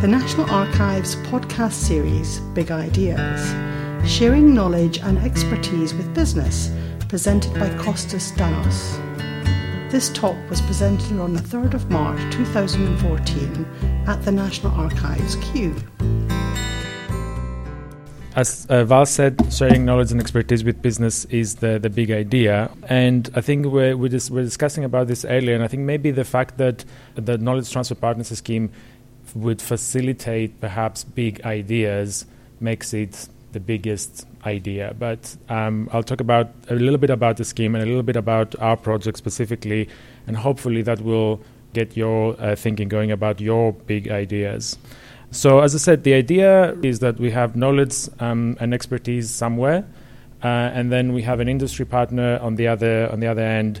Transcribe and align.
the 0.00 0.08
National 0.08 0.50
Archives 0.50 1.16
podcast 1.16 1.74
series, 1.74 2.40
Big 2.54 2.70
Ideas, 2.70 3.50
sharing 4.10 4.54
knowledge 4.54 4.98
and 5.00 5.18
expertise 5.18 5.92
with 5.92 6.14
business, 6.14 6.70
presented 7.10 7.52
by 7.52 7.68
Kostas 7.76 8.32
Ntanos. 8.32 9.90
This 9.90 10.08
talk 10.08 10.38
was 10.48 10.62
presented 10.62 11.20
on 11.20 11.34
the 11.34 11.42
3rd 11.42 11.74
of 11.74 11.90
March 11.90 12.18
2014 12.32 13.66
at 14.06 14.22
the 14.22 14.32
National 14.32 14.72
Archives, 14.72 15.36
Kew. 15.42 15.76
As 18.36 18.64
uh, 18.70 18.84
Val 18.84 19.04
said, 19.04 19.52
sharing 19.52 19.84
knowledge 19.84 20.12
and 20.12 20.20
expertise 20.20 20.64
with 20.64 20.80
business 20.80 21.26
is 21.26 21.56
the, 21.56 21.78
the 21.78 21.90
big 21.90 22.10
idea. 22.10 22.70
And 22.88 23.28
I 23.34 23.42
think 23.42 23.66
we're, 23.66 23.98
we're, 23.98 24.18
we're 24.30 24.44
discussing 24.44 24.84
about 24.84 25.08
this 25.08 25.26
earlier, 25.26 25.54
and 25.54 25.62
I 25.62 25.68
think 25.68 25.82
maybe 25.82 26.10
the 26.10 26.24
fact 26.24 26.56
that 26.56 26.86
the 27.16 27.36
Knowledge 27.36 27.70
Transfer 27.70 27.96
Partnership 27.96 28.38
Scheme 28.38 28.70
would 29.34 29.60
facilitate 29.62 30.60
perhaps 30.60 31.04
big 31.04 31.40
ideas 31.42 32.26
makes 32.60 32.92
it 32.92 33.28
the 33.52 33.60
biggest 33.60 34.26
idea. 34.44 34.94
But 34.98 35.36
um, 35.48 35.88
I'll 35.92 36.02
talk 36.02 36.20
about 36.20 36.50
a 36.68 36.74
little 36.74 36.98
bit 36.98 37.10
about 37.10 37.36
the 37.36 37.44
scheme 37.44 37.74
and 37.74 37.82
a 37.82 37.86
little 37.86 38.02
bit 38.02 38.16
about 38.16 38.54
our 38.60 38.76
project 38.76 39.18
specifically, 39.18 39.88
and 40.26 40.36
hopefully 40.36 40.82
that 40.82 41.00
will 41.00 41.40
get 41.72 41.96
your 41.96 42.40
uh, 42.40 42.56
thinking 42.56 42.88
going 42.88 43.10
about 43.10 43.40
your 43.40 43.72
big 43.72 44.08
ideas. 44.08 44.78
So, 45.30 45.60
as 45.60 45.74
I 45.74 45.78
said, 45.78 46.02
the 46.02 46.14
idea 46.14 46.72
is 46.82 46.98
that 47.00 47.18
we 47.18 47.30
have 47.30 47.54
knowledge 47.54 48.08
um, 48.18 48.56
and 48.60 48.74
expertise 48.74 49.30
somewhere, 49.30 49.84
uh, 50.42 50.46
and 50.46 50.90
then 50.90 51.12
we 51.12 51.22
have 51.22 51.38
an 51.38 51.48
industry 51.48 51.84
partner 51.84 52.38
on 52.40 52.56
the 52.56 52.66
other 52.66 53.08
on 53.12 53.20
the 53.20 53.28
other 53.28 53.42
end, 53.42 53.80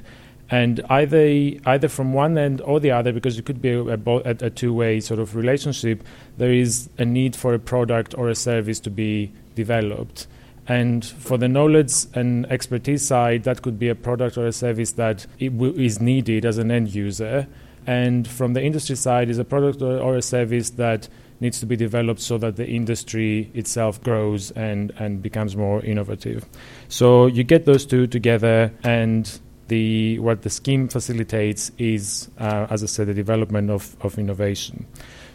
and 0.50 0.80
either 0.90 1.26
either 1.64 1.88
from 1.88 2.12
one 2.12 2.36
end 2.36 2.60
or 2.62 2.80
the 2.80 2.90
other, 2.90 3.12
because 3.12 3.38
it 3.38 3.44
could 3.44 3.62
be 3.62 3.70
a, 3.70 3.82
a, 3.82 4.20
a 4.24 4.50
two-way 4.50 5.00
sort 5.00 5.20
of 5.20 5.36
relationship. 5.36 6.02
There 6.38 6.52
is 6.52 6.88
a 6.98 7.04
need 7.04 7.36
for 7.36 7.54
a 7.54 7.58
product 7.58 8.14
or 8.18 8.28
a 8.28 8.34
service 8.34 8.80
to 8.80 8.90
be 8.90 9.32
developed, 9.54 10.26
and 10.66 11.04
for 11.04 11.38
the 11.38 11.48
knowledge 11.48 11.92
and 12.14 12.46
expertise 12.46 13.06
side, 13.06 13.44
that 13.44 13.62
could 13.62 13.78
be 13.78 13.88
a 13.88 13.94
product 13.94 14.36
or 14.36 14.46
a 14.46 14.52
service 14.52 14.92
that 14.92 15.26
w- 15.38 15.74
is 15.74 16.00
needed 16.00 16.44
as 16.44 16.58
an 16.58 16.70
end 16.70 16.94
user. 16.94 17.46
And 17.86 18.28
from 18.28 18.52
the 18.52 18.62
industry 18.62 18.94
side, 18.94 19.30
is 19.30 19.38
a 19.38 19.44
product 19.44 19.80
or, 19.80 19.98
or 19.98 20.16
a 20.16 20.22
service 20.22 20.70
that 20.70 21.08
needs 21.40 21.58
to 21.60 21.66
be 21.66 21.76
developed 21.76 22.20
so 22.20 22.36
that 22.36 22.56
the 22.56 22.68
industry 22.68 23.50
itself 23.54 24.02
grows 24.02 24.50
and, 24.50 24.92
and 24.98 25.22
becomes 25.22 25.56
more 25.56 25.82
innovative. 25.82 26.44
So 26.88 27.26
you 27.26 27.42
get 27.42 27.64
those 27.64 27.86
two 27.86 28.06
together, 28.06 28.70
and 28.84 29.40
the 29.70 30.18
what 30.18 30.42
the 30.42 30.50
scheme 30.50 30.88
facilitates 30.88 31.70
is, 31.78 32.28
uh, 32.38 32.66
as 32.68 32.82
I 32.82 32.86
said, 32.86 33.06
the 33.06 33.14
development 33.14 33.70
of, 33.70 33.96
of 34.02 34.18
innovation. 34.18 34.86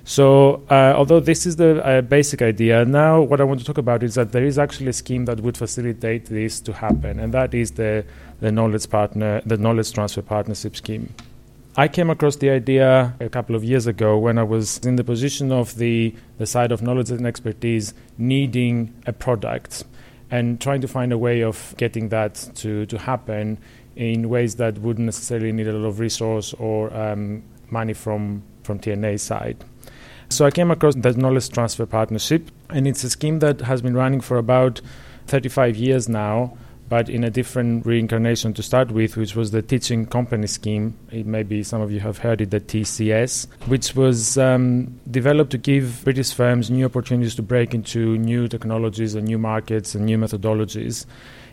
So, 0.04 0.62
uh, 0.70 0.94
although 0.96 1.20
this 1.20 1.48
is 1.48 1.56
the 1.56 1.84
uh, 1.84 2.02
basic 2.02 2.44
idea, 2.44 2.86
now 2.86 3.22
what 3.22 3.42
I 3.42 3.44
want 3.44 3.60
to 3.62 3.66
talk 3.66 3.80
about 3.80 4.04
is 4.04 4.14
that 4.14 4.34
there 4.34 4.46
is 4.46 4.60
actually 4.60 4.90
a 4.90 4.94
scheme 4.94 5.26
that 5.26 5.40
would 5.40 5.58
facilitate 5.58 6.26
this 6.28 6.62
to 6.62 6.74
happen, 6.74 7.20
and 7.20 7.34
that 7.34 7.56
is 7.56 7.72
the, 7.72 8.06
the 8.40 8.52
knowledge 8.52 8.88
partner, 8.88 9.42
the 9.48 9.58
knowledge 9.58 9.94
transfer 9.94 10.22
partnership 10.22 10.76
scheme. 10.76 11.12
I 11.78 11.88
came 11.88 12.10
across 12.10 12.36
the 12.36 12.52
idea 12.52 13.16
a 13.20 13.30
couple 13.30 13.56
of 13.56 13.64
years 13.64 13.88
ago 13.88 14.18
when 14.18 14.38
I 14.38 14.44
was 14.44 14.78
in 14.86 14.96
the 14.96 15.04
position 15.04 15.52
of 15.52 15.76
the, 15.76 16.16
the 16.38 16.46
side 16.46 16.72
of 16.72 16.82
knowledge 16.82 17.10
and 17.10 17.26
expertise 17.26 17.94
needing 18.18 18.94
a 19.08 19.12
product 19.12 19.84
and 20.32 20.62
trying 20.62 20.82
to 20.82 20.88
find 20.88 21.12
a 21.12 21.18
way 21.18 21.42
of 21.42 21.74
getting 21.78 22.10
that 22.10 22.36
to, 22.56 22.86
to 22.86 22.98
happen 22.98 23.58
in 23.96 24.30
ways 24.30 24.56
that 24.56 24.78
wouldn't 24.80 25.06
necessarily 25.06 25.52
need 25.52 25.68
a 25.68 25.74
lot 25.74 25.88
of 25.88 26.00
resource 26.00 26.54
or 26.60 26.94
um, 26.96 27.44
money 27.70 27.94
from, 27.94 28.44
from 28.64 28.80
TNA 28.80 29.20
side. 29.20 29.64
So 30.30 30.46
I 30.46 30.52
came 30.52 30.72
across 30.72 30.96
the 30.96 31.14
Knowledge 31.14 31.50
Transfer 31.50 31.86
Partnership, 31.86 32.50
and 32.70 32.88
it's 32.88 33.04
a 33.04 33.10
scheme 33.10 33.40
that 33.40 33.62
has 33.62 33.82
been 33.82 33.96
running 33.96 34.22
for 34.22 34.38
about 34.38 34.82
35 35.28 35.76
years 35.76 36.10
now 36.10 36.58
but 36.88 37.10
in 37.10 37.24
a 37.24 37.30
different 37.30 37.86
reincarnation 37.86 38.54
to 38.54 38.62
start 38.62 38.92
with, 38.92 39.18
which 39.18 39.36
was 39.36 39.52
the 39.52 39.62
teaching 39.62 40.06
company 40.06 40.48
scheme. 40.48 40.96
It 41.12 41.26
maybe 41.26 41.64
some 41.64 41.82
of 41.82 41.92
you 41.92 42.00
have 42.02 42.20
heard 42.20 42.42
it, 42.42 42.52
the 42.52 42.60
TCS, 42.60 43.48
which 43.68 43.96
was 43.96 44.38
um, 44.38 45.00
developed 45.10 45.52
to 45.52 45.58
give 45.58 46.02
British 46.04 46.34
firms 46.34 46.70
new 46.70 46.86
opportunities 46.86 47.36
to 47.36 47.42
break 47.42 47.74
into 47.74 48.18
new 48.18 48.48
technologies 48.48 49.16
and 49.16 49.26
new 49.26 49.40
markets 49.40 49.96
and 49.96 50.06
new 50.06 50.18
methodologies. 50.18 51.06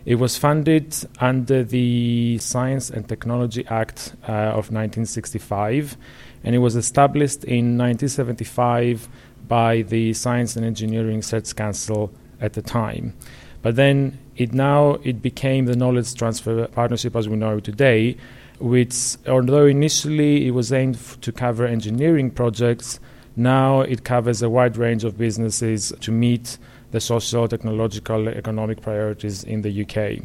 It 0.05 0.17
was 0.17 0.37
funded 0.37 0.97
under 1.21 1.63
the 1.63 2.39
Science 2.39 2.91
and 2.91 3.09
Technology 3.09 3.65
Act 3.69 4.15
uh, 4.29 4.33
of 4.33 4.71
1965, 4.71 5.97
and 6.43 6.55
it 6.55 6.59
was 6.59 6.75
established 6.75 7.45
in 7.45 7.79
1975 7.79 9.09
by 9.47 9.83
the 9.83 10.13
Science 10.13 10.57
and 10.57 10.67
Engineering 10.67 11.17
Research 11.17 11.55
Council 11.55 12.13
at 12.41 12.55
the 12.55 12.63
time. 12.63 13.15
But 13.63 13.77
then 13.77 14.19
it 14.37 14.53
now 14.53 14.99
it 15.05 15.23
became 15.23 15.67
the 15.67 15.77
knowledge 15.77 16.15
transfer 16.15 16.67
partnership 16.67 17.15
as 17.15 17.29
we 17.29 17.37
know 17.37 17.59
it 17.59 17.65
today, 17.65 18.17
which 18.59 19.17
although 19.29 19.67
initially 19.67 20.49
it 20.49 20.51
was 20.51 20.73
aimed 20.73 20.97
f- 20.97 21.21
to 21.21 21.31
cover 21.31 21.65
engineering 21.65 22.31
projects, 22.31 22.99
now 23.37 23.81
it 23.83 24.03
covers 24.03 24.43
a 24.43 24.51
wide 24.51 24.77
range 24.77 25.05
of 25.05 25.17
businesses 25.17 25.93
to 26.01 26.11
meet 26.11 26.59
the 26.93 27.01
social, 27.01 27.49
technological, 27.49 28.29
economic 28.29 28.81
priorities 28.81 29.43
in 29.45 29.63
the 29.63 29.83
UK. 29.83 30.23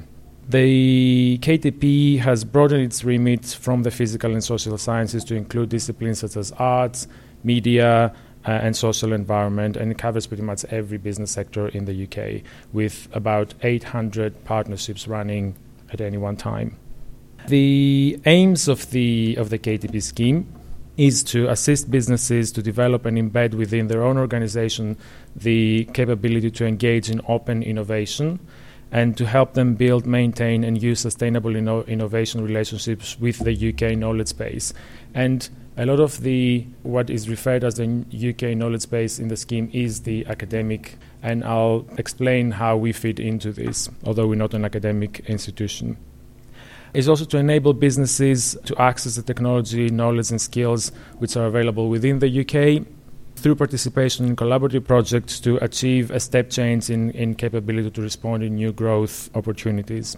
The 0.49 1.39
KTP 1.41 2.19
has 2.19 2.45
broadened 2.45 2.83
its 2.83 3.03
remit 3.03 3.45
from 3.45 3.83
the 3.83 3.91
physical 3.91 4.31
and 4.31 4.43
social 4.43 4.77
sciences 4.77 5.25
to 5.25 5.35
include 5.35 5.69
disciplines 5.69 6.19
such 6.19 6.37
as 6.37 6.51
arts, 6.53 7.07
media, 7.43 8.13
uh, 8.45 8.51
and 8.51 8.75
social 8.75 9.11
environment, 9.11 9.75
and 9.75 9.91
it 9.91 9.97
covers 9.97 10.25
pretty 10.25 10.43
much 10.43 10.63
every 10.65 10.97
business 10.97 11.31
sector 11.31 11.67
in 11.69 11.83
the 11.83 12.03
UK, 12.03 12.43
with 12.71 13.09
about 13.11 13.53
800 13.61 14.45
partnerships 14.45 15.07
running 15.07 15.55
at 15.91 15.99
any 15.99 16.17
one 16.17 16.37
time. 16.37 16.77
The 17.47 18.19
aims 18.25 18.67
of 18.67 18.91
the 18.91 19.35
of 19.35 19.49
the 19.49 19.59
KTP 19.59 20.01
scheme 20.01 20.47
is 20.97 21.23
to 21.23 21.47
assist 21.47 21.89
businesses 21.91 22.51
to 22.51 22.61
develop 22.61 23.05
and 23.05 23.17
embed 23.17 23.53
within 23.53 23.87
their 23.87 24.03
own 24.03 24.17
organization 24.17 24.97
the 25.35 25.85
capability 25.93 26.49
to 26.49 26.65
engage 26.65 27.09
in 27.09 27.21
open 27.27 27.61
innovation 27.61 28.39
and 28.91 29.17
to 29.17 29.25
help 29.25 29.53
them 29.53 29.75
build, 29.75 30.05
maintain, 30.05 30.63
and 30.63 30.81
use 30.81 31.01
sustainable 31.01 31.51
inno- 31.51 31.85
innovation 31.87 32.41
relationships 32.43 33.19
with 33.19 33.37
the 33.39 33.69
UK 33.69 33.97
knowledge 33.97 34.35
base. 34.37 34.73
And 35.13 35.47
a 35.75 35.85
lot 35.85 35.99
of 35.99 36.21
the 36.21 36.65
what 36.83 37.09
is 37.09 37.29
referred 37.29 37.63
as 37.63 37.75
the 37.75 37.85
UK 38.13 38.57
knowledge 38.57 38.89
base 38.89 39.19
in 39.19 39.27
the 39.27 39.37
scheme 39.37 39.69
is 39.73 40.01
the 40.01 40.25
academic, 40.25 40.97
and 41.21 41.43
I'll 41.43 41.85
explain 41.97 42.51
how 42.51 42.77
we 42.77 42.93
fit 42.93 43.19
into 43.19 43.51
this, 43.51 43.89
although 44.03 44.27
we're 44.27 44.35
not 44.35 44.53
an 44.53 44.65
academic 44.65 45.19
institution. 45.27 45.97
It's 46.97 47.07
also 47.07 47.25
to 47.25 47.37
enable 47.37 47.73
businesses 47.73 48.57
to 48.65 48.75
access 48.81 49.17
the 49.17 49.21
technology, 49.21 49.91
knowledge, 49.91 50.31
and 50.31 50.41
skills 50.41 50.91
which 51.19 51.37
are 51.37 51.45
available 51.45 51.89
within 51.89 52.17
the 52.17 52.41
UK 52.41 52.87
through 53.35 53.53
participation 53.53 54.25
in 54.25 54.35
collaborative 54.35 54.83
projects 54.83 55.39
to 55.41 55.63
achieve 55.63 56.09
a 56.09 56.19
step 56.19 56.49
change 56.49 56.89
in, 56.89 57.11
in 57.11 57.35
capability 57.35 57.91
to 57.91 58.01
respond 58.01 58.41
in 58.41 58.55
new 58.55 58.73
growth 58.73 59.29
opportunities 59.35 60.17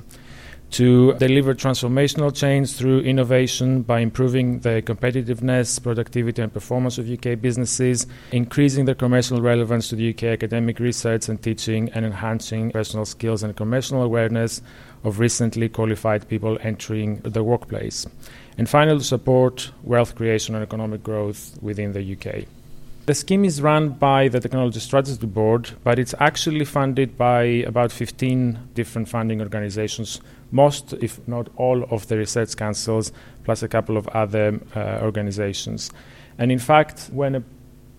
to 0.72 1.13
deliver 1.13 1.56
transformational 1.56 2.35
change 2.35 2.74
through 2.74 3.02
innovation 3.02 3.81
by 3.81 4.00
improving 4.00 4.59
the 4.59 4.81
competitiveness, 4.84 5.81
productivity, 5.81 6.41
and 6.41 6.53
performance 6.53 6.97
of 6.97 7.09
UK 7.09 7.40
businesses, 7.41 8.06
increasing 8.31 8.85
their 8.85 8.96
commercial 8.96 9.41
relevance 9.41 9.90
to 9.90 9.96
the 9.96 10.09
UK 10.09 10.24
academic 10.24 10.80
research 10.80 11.28
and 11.28 11.41
teaching, 11.41 11.90
and 11.94 12.06
enhancing 12.06 12.72
professional 12.72 13.06
skills 13.06 13.41
and 13.41 13.56
commercial 13.56 14.02
awareness 14.02 14.62
of 15.03 15.19
recently 15.19 15.69
qualified 15.69 16.28
people 16.28 16.57
entering 16.62 17.18
the 17.22 17.44
workplace. 17.44 18.06
And 18.57 18.69
finally, 18.69 19.03
support 19.03 19.72
wealth 19.84 20.16
creation 20.16 20.53
and 20.53 20.63
economic 20.63 21.01
growth 21.01 21.57
within 21.62 21.94
the 21.94 22.16
UK. 22.16 22.46
The 23.10 23.16
scheme 23.16 23.44
is 23.44 23.60
run 23.60 23.90
by 23.90 24.28
the 24.28 24.40
Technology 24.40 24.80
Strategy 24.80 25.26
Board, 25.26 25.72
but 25.84 25.98
it's 25.98 26.14
actually 26.20 26.64
funded 26.64 27.18
by 27.18 27.42
about 27.66 27.92
15 27.92 28.70
different 28.76 29.10
funding 29.10 29.42
organizations 29.42 30.22
most, 30.52 30.94
if 30.94 31.28
not 31.28 31.50
all, 31.56 31.86
of 31.86 32.08
the 32.08 32.18
research 32.18 32.56
councils, 32.56 33.12
plus 33.46 33.64
a 33.64 33.68
couple 33.68 33.98
of 33.98 34.08
other 34.10 34.60
uh, 34.76 35.00
organizations. 35.02 35.90
And 36.38 36.52
in 36.52 36.60
fact, 36.60 37.10
when 37.12 37.34
a 37.34 37.44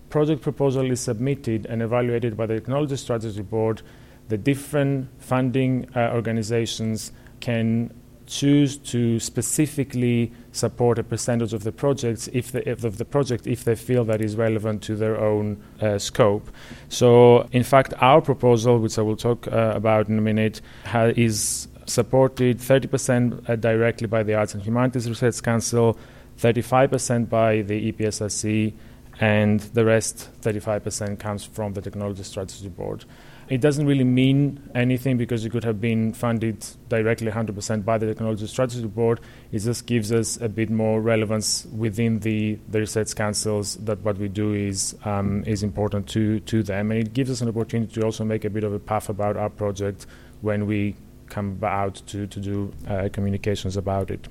project 0.09 0.41
proposal 0.41 0.89
is 0.89 1.01
submitted 1.01 1.65
and 1.65 1.81
evaluated 1.81 2.37
by 2.37 2.45
the 2.45 2.53
Technology 2.53 2.95
Strategy 2.95 3.41
Board, 3.41 3.81
the 4.29 4.37
different 4.37 5.09
funding 5.19 5.89
uh, 5.93 6.11
organizations 6.13 7.11
can 7.41 7.93
choose 8.27 8.77
to 8.77 9.19
specifically 9.19 10.31
support 10.51 10.99
a 10.99 11.03
percentage 11.03 11.53
of 11.53 11.63
the 11.63 11.71
projects 11.71 12.29
if, 12.33 12.51
the, 12.51 12.67
if 12.69 12.83
of 12.83 12.97
the 12.97 13.05
project 13.05 13.47
if 13.47 13.63
they 13.63 13.75
feel 13.75 14.03
that 14.05 14.21
is 14.21 14.35
relevant 14.35 14.81
to 14.83 14.95
their 14.95 15.19
own 15.19 15.61
uh, 15.81 15.97
scope. 15.97 16.49
So, 16.89 17.47
in 17.51 17.63
fact, 17.63 17.93
our 17.99 18.21
proposal, 18.21 18.79
which 18.79 18.97
I 18.97 19.01
will 19.01 19.17
talk 19.17 19.47
uh, 19.47 19.73
about 19.75 20.07
in 20.09 20.17
a 20.17 20.21
minute, 20.21 20.61
ha- 20.85 21.11
is 21.15 21.67
supported 21.85 22.59
30% 22.59 23.49
uh, 23.49 23.55
directly 23.55 24.07
by 24.07 24.23
the 24.23 24.33
Arts 24.35 24.53
and 24.53 24.63
Humanities 24.63 25.09
Research 25.09 25.41
Council, 25.41 25.97
35% 26.39 27.29
by 27.29 27.61
the 27.61 27.91
EPSRC, 27.91 28.73
and 29.19 29.59
the 29.59 29.85
rest, 29.85 30.29
35%, 30.41 31.19
comes 31.19 31.43
from 31.43 31.73
the 31.73 31.81
Technology 31.81 32.23
Strategy 32.23 32.69
Board. 32.69 33.05
It 33.51 33.59
doesn't 33.59 33.85
really 33.85 34.05
mean 34.05 34.69
anything 34.73 35.17
because 35.17 35.43
it 35.43 35.49
could 35.49 35.65
have 35.65 35.81
been 35.81 36.13
funded 36.13 36.65
directly 36.87 37.29
100% 37.29 37.83
by 37.83 37.97
the 37.97 38.05
Technology 38.05 38.47
Strategy 38.47 38.87
Board. 38.87 39.19
It 39.51 39.59
just 39.59 39.85
gives 39.85 40.13
us 40.13 40.39
a 40.39 40.47
bit 40.47 40.69
more 40.69 41.01
relevance 41.01 41.65
within 41.65 42.21
the, 42.21 42.57
the 42.69 42.79
research 42.79 43.13
councils 43.13 43.75
that 43.83 43.99
what 44.05 44.17
we 44.17 44.29
do 44.29 44.53
is, 44.53 44.95
um, 45.03 45.43
is 45.45 45.63
important 45.63 46.07
to, 46.11 46.39
to 46.39 46.63
them. 46.63 46.91
And 46.91 47.01
it 47.01 47.13
gives 47.13 47.29
us 47.29 47.41
an 47.41 47.49
opportunity 47.49 47.91
to 47.99 48.05
also 48.05 48.23
make 48.23 48.45
a 48.45 48.49
bit 48.49 48.63
of 48.63 48.71
a 48.73 48.79
puff 48.79 49.09
about 49.09 49.35
our 49.35 49.49
project 49.49 50.05
when 50.39 50.65
we 50.65 50.95
come 51.27 51.59
out 51.61 51.95
to, 52.07 52.27
to 52.27 52.39
do 52.39 52.71
uh, 52.87 53.09
communications 53.11 53.75
about 53.75 54.11
it. 54.11 54.29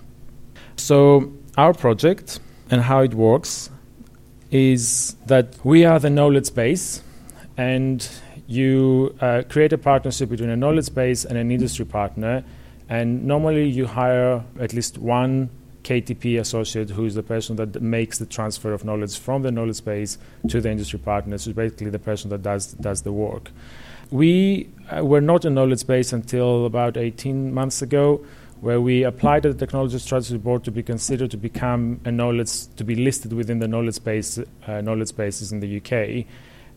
So, 0.77 1.31
our 1.59 1.75
project 1.75 2.41
and 2.71 2.81
how 2.81 3.03
it 3.03 3.13
works 3.13 3.69
is 4.51 5.15
that 5.27 5.63
we 5.63 5.85
are 5.85 5.99
the 5.99 6.09
knowledge 6.09 6.55
base 6.55 7.03
and 7.59 8.09
you 8.51 9.15
uh, 9.21 9.45
create 9.49 9.73
a 9.73 9.79
partnership 9.79 10.29
between 10.29 10.51
a 10.51 10.57
knowledge 10.57 10.93
base 10.93 11.25
and 11.25 11.39
an 11.39 11.53
industry 11.53 11.85
partner, 11.85 12.43
and 12.89 13.25
normally 13.25 13.69
you 13.69 13.87
hire 13.87 14.43
at 14.59 14.73
least 14.73 14.99
one 14.99 15.49
KTP 15.85 16.41
associate 16.41 16.91
who 16.91 17.05
is 17.05 17.15
the 17.15 17.23
person 17.23 17.55
that 17.57 17.81
makes 17.81 18.19
the 18.19 18.27
transfer 18.27 18.73
of 18.73 18.85
knowledge 18.85 19.17
from 19.17 19.43
the 19.43 19.53
knowledge 19.53 19.85
base 19.85 20.19
to 20.49 20.61
the 20.61 20.69
industry 20.69 20.99
partner. 20.99 21.39
So 21.39 21.53
basically 21.53 21.91
the 21.91 22.01
person 22.01 22.29
that 22.31 22.43
does 22.43 22.73
does 22.73 23.03
the 23.03 23.13
work. 23.13 23.53
We 24.11 24.69
uh, 24.91 25.05
were 25.05 25.21
not 25.21 25.45
a 25.45 25.51
knowledge 25.51 25.87
base 25.87 26.13
until 26.13 26.67
about 26.67 26.97
18 26.97 27.55
months 27.55 27.83
ago, 27.83 28.25
where 28.61 28.81
we 28.81 29.05
applied 29.05 29.45
to 29.45 29.53
the 29.53 29.59
Technology 29.65 30.01
Strategy 30.01 30.39
Board 30.39 30.65
to 30.65 30.73
be 30.73 30.83
considered 30.83 31.31
to 31.31 31.37
become 31.37 32.01
a 32.05 32.11
knowledge 32.11 32.67
to 32.75 32.83
be 32.83 32.97
listed 32.97 33.33
within 33.33 33.61
the 33.61 33.69
knowledge 33.69 34.03
base 34.03 34.41
uh, 34.67 34.81
knowledge 34.81 35.15
bases 35.15 35.53
in 35.53 35.61
the 35.61 35.77
UK. 35.77 36.27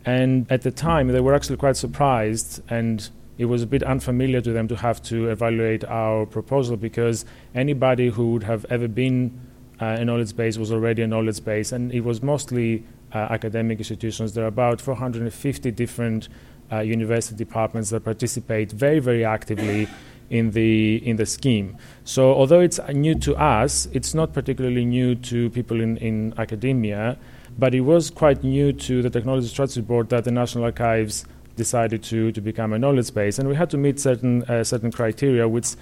And 0.06 0.52
at 0.52 0.62
the 0.64 0.72
time, 0.72 1.08
they 1.08 1.22
were 1.22 1.34
actually 1.34 1.58
quite 1.58 1.78
surprised, 1.78 2.62
and 2.70 3.10
it 3.38 3.46
was 3.46 3.62
a 3.62 3.68
bit 3.68 3.84
unfamiliar 3.84 4.42
to 4.42 4.52
them 4.52 4.68
to 4.68 4.76
have 4.76 5.02
to 5.04 5.30
evaluate 5.30 5.84
our 5.86 6.26
proposal 6.26 6.78
because 6.78 7.26
anybody 7.56 8.10
who 8.10 8.34
would 8.34 8.44
have 8.44 8.66
ever 8.70 8.88
been 8.88 9.40
uh, 9.82 9.98
a 10.00 10.06
knowledge 10.06 10.36
base 10.36 10.58
was 10.58 10.72
already 10.72 11.02
a 11.02 11.08
knowledge 11.08 11.44
base, 11.44 11.72
and 11.72 11.92
it 11.94 12.02
was 12.02 12.22
mostly 12.22 12.84
uh, 13.14 13.18
academic 13.30 13.80
institutions. 13.80 14.34
There 14.34 14.44
are 14.44 14.48
about 14.48 14.80
450 14.80 15.72
different 15.72 16.30
uh, 16.72 16.80
university 16.80 17.36
departments 17.36 17.90
that 17.90 18.04
participate 18.04 18.72
very, 18.72 19.00
very 19.00 19.26
actively 19.26 19.88
in 20.30 20.52
the 20.52 20.98
in 21.08 21.18
the 21.18 21.26
scheme. 21.26 21.78
So, 22.04 22.34
although 22.34 22.60
it's 22.60 22.80
new 22.90 23.16
to 23.20 23.36
us, 23.36 23.88
it's 23.94 24.14
not 24.14 24.34
particularly 24.34 24.86
new 24.86 25.16
to 25.16 25.50
people 25.50 25.82
in, 25.82 25.98
in 25.98 26.34
academia. 26.38 27.18
But 27.58 27.74
it 27.74 27.82
was 27.82 28.10
quite 28.10 28.44
new 28.44 28.74
to 28.74 29.02
the 29.02 29.10
Technology 29.10 29.48
Strategy 29.48 29.82
Board 29.82 30.10
that 30.10 30.24
the 30.24 30.32
National 30.32 30.64
Archives 30.66 31.26
decided 31.56 32.04
to, 32.04 32.32
to 32.32 32.42
become 32.42 32.74
a 32.74 32.80
knowledge 32.80 33.14
base. 33.14 33.40
And 33.40 33.48
we 33.48 33.56
had 33.56 33.70
to 33.72 33.78
meet 33.78 34.00
certain, 34.00 34.44
uh, 34.44 34.64
certain 34.64 34.92
criteria, 34.92 35.48
which 35.48 35.76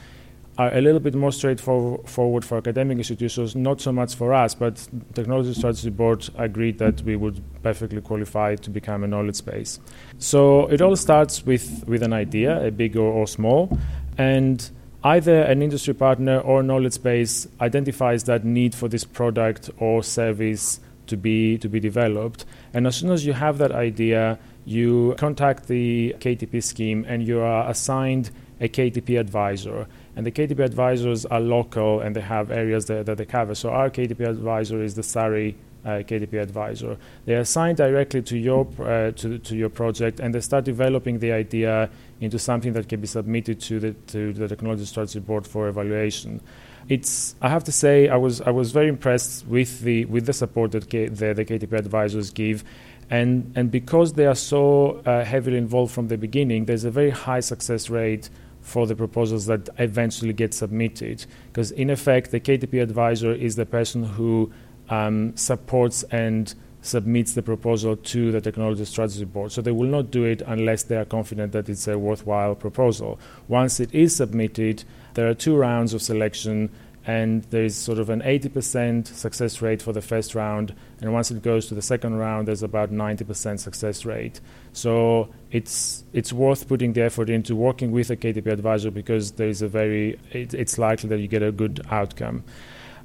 are 0.58 0.74
a 0.76 0.82
little 0.82 1.00
bit 1.00 1.16
more 1.16 1.32
straightforward 1.32 2.44
for 2.44 2.58
academic 2.58 2.98
institutions, 2.98 3.56
not 3.56 3.80
so 3.80 3.92
much 3.92 4.16
for 4.16 4.34
us, 4.34 4.54
but 4.54 4.88
Technology 5.14 5.54
Strategy 5.54 5.90
Board 5.90 6.30
agreed 6.38 6.78
that 6.80 7.02
we 7.04 7.16
would 7.16 7.42
perfectly 7.64 8.02
qualify 8.02 8.56
to 8.56 8.70
become 8.70 9.04
a 9.04 9.08
knowledge 9.08 9.44
base. 9.46 9.80
So 10.18 10.68
it 10.68 10.82
all 10.82 10.96
starts 10.96 11.46
with, 11.46 11.86
with 11.88 12.04
an 12.04 12.12
idea, 12.12 12.66
a 12.66 12.70
big 12.70 12.98
or, 12.98 13.12
or 13.12 13.28
small, 13.28 13.78
and 14.18 14.70
either 15.04 15.42
an 15.42 15.62
industry 15.62 15.94
partner 15.94 16.40
or 16.40 16.62
knowledge 16.62 17.02
base 17.02 17.48
identifies 17.62 18.26
that 18.26 18.44
need 18.44 18.76
for 18.76 18.90
this 18.90 19.06
product 19.06 19.70
or 19.78 20.04
service 20.04 20.80
to 21.12 21.18
be 21.18 21.58
to 21.60 21.70
be 21.70 21.80
developed. 21.80 22.46
And 22.74 22.88
as 22.88 22.96
soon 22.96 23.12
as 23.12 23.26
you 23.26 23.34
have 23.34 23.58
that 23.60 23.72
idea, 23.72 24.40
you 24.66 25.16
contact 25.18 25.68
the 25.68 26.16
KTP 26.20 26.64
scheme 26.64 27.06
and 27.08 27.28
you 27.28 27.40
are 27.42 27.70
assigned 27.70 28.32
a 28.60 28.70
KTP 28.70 29.20
advisor. 29.20 29.88
And 30.16 30.26
the 30.26 30.32
KTP 30.32 30.60
advisors 30.60 31.26
are 31.26 31.40
local 31.40 32.00
and 32.00 32.16
they 32.16 32.22
have 32.22 32.52
areas 32.52 32.86
that, 32.86 33.06
that 33.08 33.18
they 33.18 33.26
cover. 33.26 33.56
So 33.56 33.70
our 33.70 33.90
KTP 33.90 34.28
advisor 34.28 34.82
is 34.82 34.96
the 34.96 35.04
Surrey 35.04 35.56
uh, 35.84 36.04
KTP 36.10 36.42
advisor. 36.42 36.98
They 37.26 37.36
are 37.36 37.40
assigned 37.40 37.78
directly 37.78 38.22
to 38.22 38.38
your 38.38 38.68
uh, 38.80 39.12
to, 39.12 39.40
to 39.40 39.56
your 39.56 39.70
project, 39.70 40.20
and 40.20 40.34
they 40.34 40.42
start 40.42 40.64
developing 40.64 41.20
the 41.20 41.32
idea 41.32 41.90
into 42.20 42.38
something 42.38 42.74
that 42.74 42.88
can 42.88 43.02
be 43.02 43.08
submitted 43.08 43.60
to 43.62 43.80
the 43.80 43.92
to 44.14 44.32
the 44.32 44.48
technology 44.48 44.86
strategy 44.86 45.20
board 45.20 45.48
for 45.48 45.68
evaluation 45.68 46.40
it's 46.90 47.36
I 47.42 47.50
have 47.50 47.64
to 47.66 47.72
say 47.72 48.10
I 48.10 48.18
was 48.18 48.42
I 48.42 48.52
was 48.52 48.72
very 48.72 48.88
impressed 48.88 49.48
with 49.48 49.82
the 49.82 50.06
with 50.06 50.26
the 50.26 50.34
support 50.34 50.72
that 50.72 50.90
K, 50.90 51.08
the, 51.08 51.34
the 51.34 51.46
KTP 51.46 51.74
advisors 51.74 52.32
give, 52.32 52.64
and 53.10 53.52
and 53.56 53.72
because 53.72 54.14
they 54.14 54.26
are 54.26 54.36
so 54.36 55.02
uh, 55.06 55.24
heavily 55.24 55.58
involved 55.58 55.94
from 55.94 56.08
the 56.08 56.18
beginning, 56.18 56.66
there's 56.66 56.84
a 56.84 56.92
very 56.92 57.12
high 57.12 57.40
success 57.40 57.90
rate 57.90 58.30
for 58.62 58.86
the 58.86 58.96
proposals 58.96 59.48
that 59.48 59.70
eventually 59.80 60.34
get 60.34 60.54
submitted. 60.54 61.26
Because 61.48 61.72
in 61.72 61.90
effect, 61.90 62.32
the 62.32 62.40
KTP 62.40 62.82
advisor 62.82 63.34
is 63.34 63.56
the 63.56 63.66
person 63.66 64.04
who 64.04 64.52
um, 64.90 65.36
supports 65.36 66.04
and 66.12 66.54
submits 66.82 67.34
the 67.34 67.42
proposal 67.42 67.96
to 67.96 68.32
the 68.32 68.42
technology 68.42 68.86
strategy 68.86 69.26
board. 69.26 69.52
So 69.52 69.62
they 69.62 69.72
will 69.72 69.88
not 69.88 70.12
do 70.12 70.24
it 70.24 70.42
unless 70.46 70.84
they 70.84 70.98
are 70.98 71.06
confident 71.06 71.52
that 71.54 71.70
it's 71.70 71.88
a 71.88 71.98
worthwhile 71.98 72.56
proposal. 72.56 73.20
Once 73.48 73.80
it 73.80 73.94
is 73.94 74.16
submitted, 74.16 74.84
there 75.14 75.28
are 75.28 75.34
two 75.34 75.56
rounds 75.56 75.94
of 75.94 76.02
selection, 76.02 76.70
and 77.06 77.44
there 77.46 77.64
is 77.64 77.76
sort 77.76 77.98
of 77.98 78.10
an 78.10 78.22
80% 78.22 79.08
success 79.08 79.62
rate 79.62 79.82
for 79.82 79.92
the 79.92 80.02
first 80.02 80.36
round. 80.36 80.76
And 81.02 81.12
once 81.14 81.32
it 81.32 81.42
goes 81.42 81.68
to 81.68 81.76
the 81.76 81.82
second 81.82 82.16
round, 82.16 82.48
there's 82.48 82.64
about 82.64 82.92
90% 82.92 83.60
success 83.60 84.06
rate. 84.06 84.40
So 84.74 85.30
it's 85.52 86.04
it's 86.14 86.32
worth 86.32 86.68
putting 86.68 86.94
the 86.94 87.02
effort 87.02 87.30
into 87.30 87.56
working 87.56 87.92
with 87.92 88.10
a 88.12 88.16
KTP 88.16 88.48
advisor 88.48 88.92
because 88.92 89.34
there 89.34 89.50
is 89.50 89.62
a 89.62 89.68
very 89.68 90.20
it, 90.32 90.54
it's 90.54 90.78
likely 90.78 91.10
that 91.10 91.20
you 91.20 91.28
get 91.28 91.42
a 91.42 91.52
good 91.52 91.82
outcome. 91.90 92.44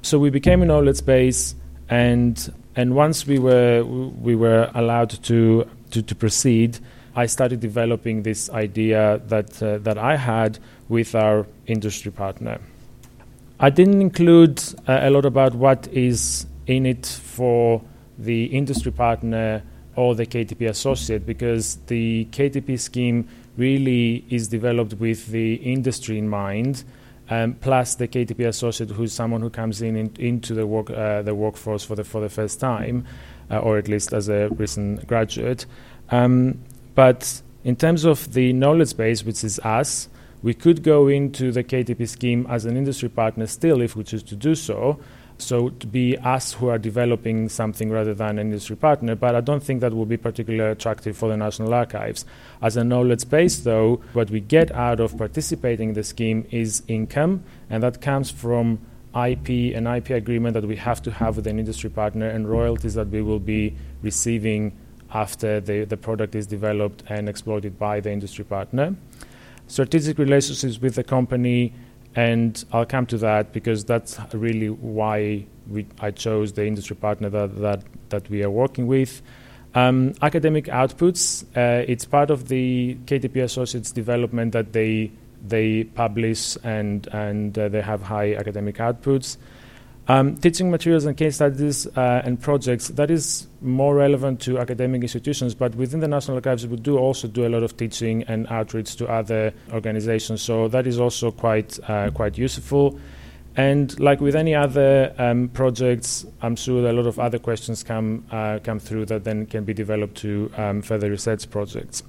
So 0.03 0.19
we 0.19 0.29
became 0.29 0.61
an 0.61 0.67
knowledge 0.67 1.03
base, 1.03 1.55
and 1.89 2.53
and 2.77 2.93
once 2.93 3.25
we 3.25 3.39
were 3.39 3.83
we 3.83 4.35
were 4.35 4.71
allowed 4.75 5.09
to 5.23 5.67
to, 5.91 6.01
to 6.01 6.15
proceed, 6.15 6.79
I 7.15 7.25
started 7.25 7.59
developing 7.59 8.23
this 8.23 8.49
idea 8.51 9.19
that 9.27 9.61
uh, 9.61 9.79
that 9.79 9.97
I 9.97 10.15
had 10.15 10.59
with 10.87 11.15
our 11.15 11.47
industry 11.65 12.11
partner. 12.11 12.59
I 13.59 13.71
didn't 13.71 14.01
include 14.01 14.61
uh, 14.87 14.99
a 15.01 15.09
lot 15.09 15.25
about 15.25 15.55
what 15.55 15.87
is 15.87 16.45
in 16.67 16.85
it 16.85 17.05
for 17.07 17.81
the 18.19 18.45
industry 18.45 18.91
partner 18.91 19.63
or 19.95 20.13
the 20.13 20.27
KTP 20.27 20.69
associate 20.69 21.25
because 21.25 21.77
the 21.87 22.25
KTP 22.31 22.79
scheme 22.79 23.27
really 23.57 24.23
is 24.29 24.47
developed 24.47 24.93
with 24.93 25.27
the 25.27 25.55
industry 25.55 26.19
in 26.19 26.29
mind. 26.29 26.83
Um, 27.29 27.55
plus 27.55 27.95
the 27.95 28.07
KTP 28.07 28.47
associate, 28.47 28.89
who's 28.91 29.11
someone 29.11 29.41
who 29.41 29.49
comes 29.49 29.81
in, 29.81 29.97
in 29.97 30.11
into 30.17 30.53
the 30.53 30.65
work 30.65 30.89
uh, 30.89 31.21
the 31.21 31.35
workforce 31.35 31.83
for 31.83 31.95
the 31.95 32.03
for 32.03 32.21
the 32.21 32.29
first 32.29 32.59
time, 32.59 33.05
uh, 33.51 33.59
or 33.59 33.77
at 33.77 33.87
least 33.89 34.13
as 34.13 34.29
a 34.29 34.47
recent 34.49 35.05
graduate. 35.07 35.65
Um, 36.09 36.59
but 36.95 37.41
in 37.63 37.75
terms 37.75 38.05
of 38.05 38.33
the 38.33 38.53
knowledge 38.53 38.95
base, 38.95 39.25
which 39.25 39.43
is 39.43 39.59
us, 39.59 40.07
we 40.41 40.53
could 40.53 40.83
go 40.83 41.07
into 41.07 41.51
the 41.51 41.63
KTP 41.63 42.07
scheme 42.07 42.47
as 42.49 42.65
an 42.65 42.77
industry 42.77 43.09
partner 43.09 43.45
still 43.47 43.81
if 43.81 43.95
we 43.95 44.03
choose 44.03 44.23
to 44.23 44.35
do 44.35 44.55
so. 44.55 44.99
So 45.37 45.69
to 45.69 45.87
be 45.87 46.17
us 46.17 46.53
who 46.53 46.67
are 46.67 46.79
developing 46.79 47.49
something 47.49 47.91
rather 47.91 48.13
than 48.13 48.39
an 48.39 48.47
industry 48.47 48.75
partner, 48.75 49.15
but 49.15 49.35
I 49.35 49.41
don't 49.41 49.61
think 49.61 49.81
that 49.81 49.93
will 49.93 50.05
be 50.05 50.17
particularly 50.17 50.71
attractive 50.71 51.15
for 51.15 51.29
the 51.29 51.37
National 51.37 51.73
Archives. 51.73 52.25
As 52.61 52.75
a 52.75 52.83
knowledge 52.83 53.29
base, 53.29 53.59
though, 53.59 54.01
what 54.13 54.31
we 54.31 54.39
get 54.39 54.71
out 54.71 54.99
of 54.99 55.17
participating 55.17 55.89
in 55.89 55.95
the 55.95 56.03
scheme 56.03 56.47
is 56.49 56.81
income, 56.87 57.43
and 57.69 57.83
that 57.83 58.01
comes 58.01 58.31
from 58.31 58.79
IP, 59.15 59.75
an 59.75 59.85
IP 59.85 60.09
agreement 60.09 60.55
that 60.55 60.65
we 60.65 60.75
have 60.75 61.01
to 61.03 61.11
have 61.11 61.37
with 61.37 61.47
an 61.47 61.59
industry 61.59 61.89
partner, 61.89 62.27
and 62.27 62.49
royalties 62.49 62.95
that 62.95 63.09
we 63.09 63.21
will 63.21 63.39
be 63.39 63.75
receiving 64.01 64.75
after 65.13 65.59
the, 65.61 65.85
the 65.85 65.97
product 65.97 66.33
is 66.33 66.47
developed 66.47 67.03
and 67.09 67.29
exploited 67.29 67.77
by 67.77 67.99
the 67.99 68.11
industry 68.11 68.43
partner 68.43 68.95
strategic 69.67 70.17
relationships 70.17 70.79
with 70.79 70.95
the 70.95 71.03
company, 71.03 71.73
and 72.17 72.65
I'll 72.73 72.87
come 72.87 73.05
to 73.07 73.17
that 73.19 73.53
because 73.53 73.85
that's 73.85 74.19
really 74.33 74.71
why 74.71 75.45
we, 75.69 75.85
I 75.99 76.09
chose 76.09 76.53
the 76.53 76.65
industry 76.65 76.95
partner 76.95 77.29
that, 77.29 77.55
that, 77.61 77.83
that 78.09 78.27
we 78.31 78.43
are 78.43 78.49
working 78.49 78.87
with. 78.87 79.21
Um, 79.75 80.15
academic 80.23 80.65
outputs, 80.65 81.43
uh, 81.55 81.85
it's 81.87 82.05
part 82.05 82.31
of 82.31 82.47
the 82.47 82.97
KTP 83.05 83.43
Associates 83.43 83.91
development 83.91 84.53
that 84.53 84.73
they, 84.73 85.11
they 85.47 85.83
publish 85.83 86.57
and, 86.63 87.05
and 87.11 87.57
uh, 87.57 87.69
they 87.69 87.81
have 87.81 88.01
high 88.01 88.33
academic 88.33 88.77
outputs. 88.77 89.37
Um, 90.09 90.37
teaching 90.37 90.71
materials 90.71 91.03
and 91.03 91.17
case 91.17 91.35
studies 91.35 91.85
uh, 91.97 92.21
and 92.23 92.39
projects, 92.39 92.87
that 92.89 93.11
is 93.11 93.47
more 93.59 93.93
relevant 93.93 94.39
to 94.41 94.57
academic 94.57 95.01
institutions, 95.01 95.53
but 95.53 95.75
within 95.75 95.99
the 95.99 96.07
National 96.07 96.37
Archives, 96.37 96.65
we 96.65 96.77
do 96.77 96.97
also 96.97 97.27
do 97.27 97.45
a 97.45 97.49
lot 97.49 97.61
of 97.61 97.75
teaching 97.75 98.23
and 98.23 98.47
outreach 98.47 98.95
to 98.95 99.07
other 99.07 99.53
organizations, 99.73 100.41
so 100.41 100.69
that 100.69 100.87
is 100.87 100.97
also 100.97 101.29
quite, 101.29 101.77
uh, 101.89 102.09
quite 102.11 102.37
useful. 102.37 102.97
And 103.57 103.99
like 103.99 104.21
with 104.21 104.35
any 104.35 104.55
other 104.55 105.13
um, 105.17 105.49
projects, 105.49 106.25
I'm 106.41 106.55
sure 106.55 106.87
a 106.87 106.93
lot 106.93 107.07
of 107.07 107.19
other 107.19 107.39
questions 107.39 107.83
come 107.83 108.23
uh, 108.31 108.59
come 108.63 108.79
through 108.79 109.07
that 109.07 109.23
then 109.23 109.47
can 109.47 109.63
be 109.63 109.73
developed 109.73 110.15
to 110.17 110.51
um, 110.55 110.83
further 110.83 111.09
research 111.09 111.49
projects. 111.49 112.03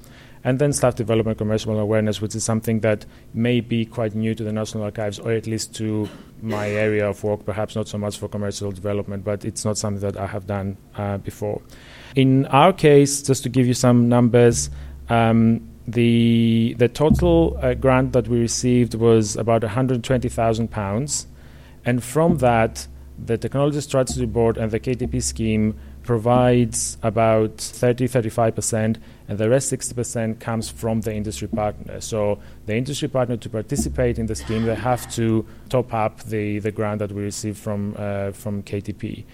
And 0.45 0.59
then 0.59 0.73
staff 0.73 0.95
development, 0.95 1.38
commercial 1.38 1.78
awareness, 1.78 2.21
which 2.21 2.35
is 2.35 2.45
something 2.45 2.80
that 2.80 3.04
may 3.35 3.61
be 3.61 3.85
quite 3.85 4.14
new 4.14 4.35
to 4.35 4.45
the 4.45 4.52
National 4.52 4.85
Archives, 4.85 5.18
or 5.18 5.33
at 5.33 5.47
least 5.47 5.75
to 5.76 6.09
my 6.40 6.71
area 6.71 7.09
of 7.09 7.23
work, 7.25 7.45
perhaps 7.45 7.75
not 7.75 7.88
so 7.88 7.99
much 7.99 8.18
for 8.18 8.28
commercial 8.28 8.71
development, 8.71 9.25
but 9.25 9.45
it's 9.45 9.64
not 9.64 9.76
something 9.76 10.00
that 10.00 10.16
I 10.16 10.26
have 10.26 10.47
done 10.47 10.76
uh, 10.97 11.18
before. 11.18 11.61
In 12.14 12.47
our 12.47 12.73
case, 12.73 13.23
just 13.23 13.42
to 13.42 13.49
give 13.49 13.66
you 13.66 13.75
some 13.75 14.09
numbers, 14.09 14.71
um, 15.09 15.68
the 15.87 16.75
the 16.78 16.88
total 16.88 17.59
uh, 17.62 17.75
grant 17.75 18.12
that 18.12 18.28
we 18.28 18.38
received 18.38 18.95
was 18.95 19.37
about 19.37 19.62
120,000 19.62 20.71
pounds, 20.71 21.26
and 21.85 22.04
from 22.04 22.38
that, 22.38 22.87
the 23.18 23.38
Technology 23.38 23.80
Strategy 23.80 24.26
Board 24.26 24.59
and 24.59 24.71
the 24.71 24.78
KTP 24.78 25.23
scheme 25.23 25.78
provides 26.02 26.99
about 27.02 27.59
30 27.59 28.09
35%, 28.09 28.97
and 29.28 29.38
the 29.38 29.49
rest 29.49 29.70
60% 29.70 30.40
comes 30.40 30.70
from 30.70 31.02
the 31.02 31.14
industry 31.14 31.49
partner. 31.49 32.00
So, 32.00 32.38
the 32.66 32.75
industry 32.75 33.08
partner 33.08 33.37
to 33.37 33.49
participate 33.50 34.18
in 34.18 34.26
the 34.26 34.35
scheme, 34.35 34.64
they 34.64 34.75
have 34.75 35.11
to 35.14 35.47
top 35.68 35.92
up 35.92 36.23
the, 36.25 36.58
the 36.61 36.70
grant 36.70 37.00
that 37.00 37.12
we 37.12 37.23
receive 37.23 37.58
from, 37.58 37.94
uh, 37.99 38.32
from 38.32 38.62
KTP, 38.62 39.25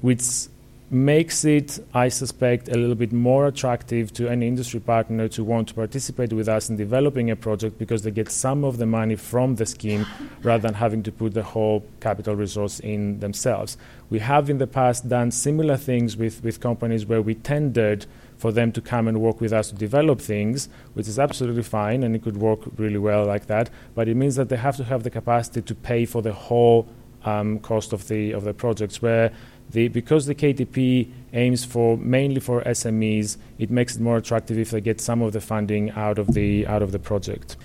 which 0.00 0.48
makes 0.90 1.44
it, 1.44 1.84
I 1.94 2.08
suspect, 2.08 2.68
a 2.68 2.76
little 2.76 2.94
bit 2.94 3.12
more 3.12 3.46
attractive 3.46 4.12
to 4.14 4.28
any 4.28 4.46
industry 4.46 4.78
partner 4.78 5.26
to 5.28 5.42
want 5.42 5.68
to 5.68 5.74
participate 5.74 6.32
with 6.32 6.48
us 6.48 6.70
in 6.70 6.76
developing 6.76 7.30
a 7.30 7.36
project 7.36 7.78
because 7.78 8.02
they 8.02 8.12
get 8.12 8.30
some 8.30 8.64
of 8.64 8.78
the 8.78 8.86
money 8.86 9.16
from 9.16 9.56
the 9.56 9.66
scheme 9.66 10.06
rather 10.42 10.62
than 10.62 10.74
having 10.74 11.02
to 11.02 11.10
put 11.10 11.34
the 11.34 11.42
whole 11.42 11.84
capital 12.00 12.36
resource 12.36 12.78
in 12.80 13.18
themselves. 13.18 13.76
We 14.10 14.20
have 14.20 14.48
in 14.48 14.58
the 14.58 14.68
past 14.68 15.08
done 15.08 15.32
similar 15.32 15.76
things 15.76 16.16
with, 16.16 16.44
with 16.44 16.60
companies 16.60 17.04
where 17.04 17.22
we 17.22 17.34
tendered 17.34 18.06
for 18.38 18.52
them 18.52 18.72
to 18.72 18.80
come 18.80 19.08
and 19.08 19.20
work 19.20 19.40
with 19.40 19.52
us 19.52 19.68
to 19.68 19.74
develop 19.74 20.20
things, 20.20 20.68
which 20.94 21.08
is 21.08 21.18
absolutely 21.18 21.62
fine 21.62 22.02
and 22.02 22.14
it 22.14 22.22
could 22.22 22.36
work 22.36 22.60
really 22.76 22.98
well 22.98 23.24
like 23.24 23.46
that. 23.46 23.70
But 23.94 24.08
it 24.08 24.16
means 24.16 24.36
that 24.36 24.48
they 24.48 24.56
have 24.56 24.76
to 24.76 24.84
have 24.84 25.02
the 25.02 25.10
capacity 25.10 25.62
to 25.62 25.74
pay 25.74 26.04
for 26.04 26.22
the 26.22 26.32
whole 26.32 26.88
um, 27.24 27.58
cost 27.58 27.92
of 27.92 28.08
the 28.08 28.32
of 28.32 28.44
the 28.44 28.54
projects. 28.54 29.02
Where 29.02 29.32
the, 29.70 29.88
because 29.88 30.26
the 30.26 30.34
KTP 30.34 31.10
aims 31.32 31.64
for 31.64 31.96
mainly 31.96 32.40
for 32.40 32.62
SMEs, 32.62 33.36
it 33.58 33.70
makes 33.70 33.96
it 33.96 34.00
more 34.00 34.16
attractive 34.16 34.58
if 34.58 34.70
they 34.70 34.80
get 34.80 35.00
some 35.00 35.22
of 35.22 35.32
the 35.32 35.40
funding 35.40 35.90
out 35.92 36.18
of 36.18 36.34
the 36.34 36.66
out 36.66 36.82
of 36.82 36.92
the 36.92 36.98
project. 36.98 37.56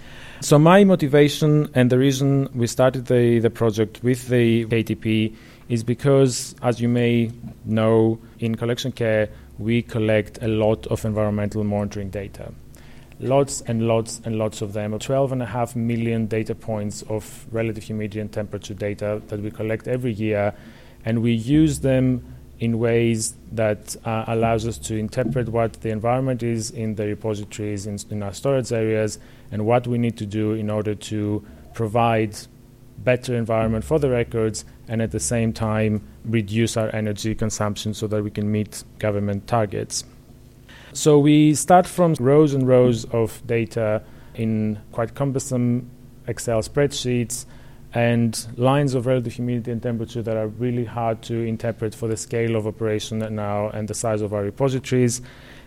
So 0.42 0.58
my 0.58 0.84
motivation 0.84 1.70
and 1.76 1.92
the 1.92 2.00
reason 2.00 2.50
we 2.56 2.66
started 2.66 3.06
the, 3.06 3.38
the 3.40 3.52
project 3.52 4.02
with 4.02 4.28
the 4.28 4.66
KTP 4.66 5.36
is 5.70 5.84
because, 5.84 6.56
as 6.64 6.82
you 6.82 6.90
may 6.90 7.32
know, 7.64 8.20
in 8.40 8.56
collection 8.56 8.92
care 8.92 9.30
we 9.62 9.82
collect 9.82 10.42
a 10.42 10.48
lot 10.48 10.88
of 10.88 11.06
environmental 11.06 11.64
monitoring 11.64 12.10
data. 12.10 12.52
Lots 13.20 13.62
and 13.62 13.88
lots 13.88 14.20
and 14.26 14.38
lots 14.38 14.62
of 14.62 14.74
them. 14.74 14.94
12.5 14.94 15.76
million 15.76 16.26
data 16.26 16.56
points 16.56 17.04
of 17.04 17.46
relative 17.52 17.84
humidity 17.84 18.20
and 18.20 18.32
temperature 18.32 18.74
data 18.74 19.22
that 19.28 19.40
we 19.40 19.52
collect 19.52 19.88
every 19.88 20.12
year 20.12 20.54
and 21.06 21.22
we 21.22 21.32
use 21.32 21.80
them 21.82 22.24
in 22.60 22.80
ways 22.80 23.36
that 23.52 23.96
uh, 24.06 24.24
allows 24.28 24.68
us 24.68 24.78
to 24.78 24.96
interpret 24.96 25.50
what 25.50 25.74
the 25.82 25.90
environment 25.90 26.44
is 26.44 26.70
in 26.72 26.96
the 26.96 27.08
repositories 27.08 27.88
in, 27.88 27.98
in, 28.12 28.22
our 28.22 28.34
storage 28.34 28.72
areas 28.72 29.18
and 29.52 29.66
what 29.66 29.88
we 29.88 29.98
need 29.98 30.16
to 30.16 30.28
do 30.28 30.54
in 30.54 30.70
order 30.70 30.94
to 30.94 31.44
provide 31.74 32.36
better 33.04 33.36
environment 33.36 33.84
for 33.84 34.00
the 34.00 34.10
records 34.10 34.66
and 34.88 35.02
at 35.02 35.12
the 35.12 35.20
same 35.20 35.54
time 35.54 36.06
reduce 36.26 36.78
our 36.78 36.94
energy 36.96 37.36
consumption 37.36 37.94
so 37.94 38.08
that 38.08 38.24
we 38.24 38.32
can 38.32 38.52
meet 38.52 38.84
government 39.00 39.48
targets. 39.48 40.04
So 40.94 41.20
we 41.20 41.54
start 41.56 41.88
from 41.88 42.16
rows 42.20 42.54
and 42.54 42.68
rows 42.68 43.06
of 43.06 43.42
data 43.48 44.04
in 44.36 44.80
quite 44.92 45.16
cumbersome 45.16 45.90
Excel 46.28 46.62
spreadsheets 46.62 47.46
and 47.94 48.48
lines 48.58 48.94
of 48.94 49.06
relative 49.06 49.34
humidity 49.34 49.72
and 49.72 49.82
temperature 49.82 50.22
that 50.22 50.38
are 50.38 50.48
really 50.48 50.86
hard 50.86 51.22
to 51.24 51.36
interpret 51.36 51.94
for 51.94 52.08
the 52.08 52.16
scale 52.16 52.56
of 52.56 52.66
operation 52.66 53.20
now 53.36 53.70
and 53.70 53.88
the 53.88 53.94
size 53.94 54.22
of 54.22 54.34
our 54.34 54.44
repositories. 54.44 55.22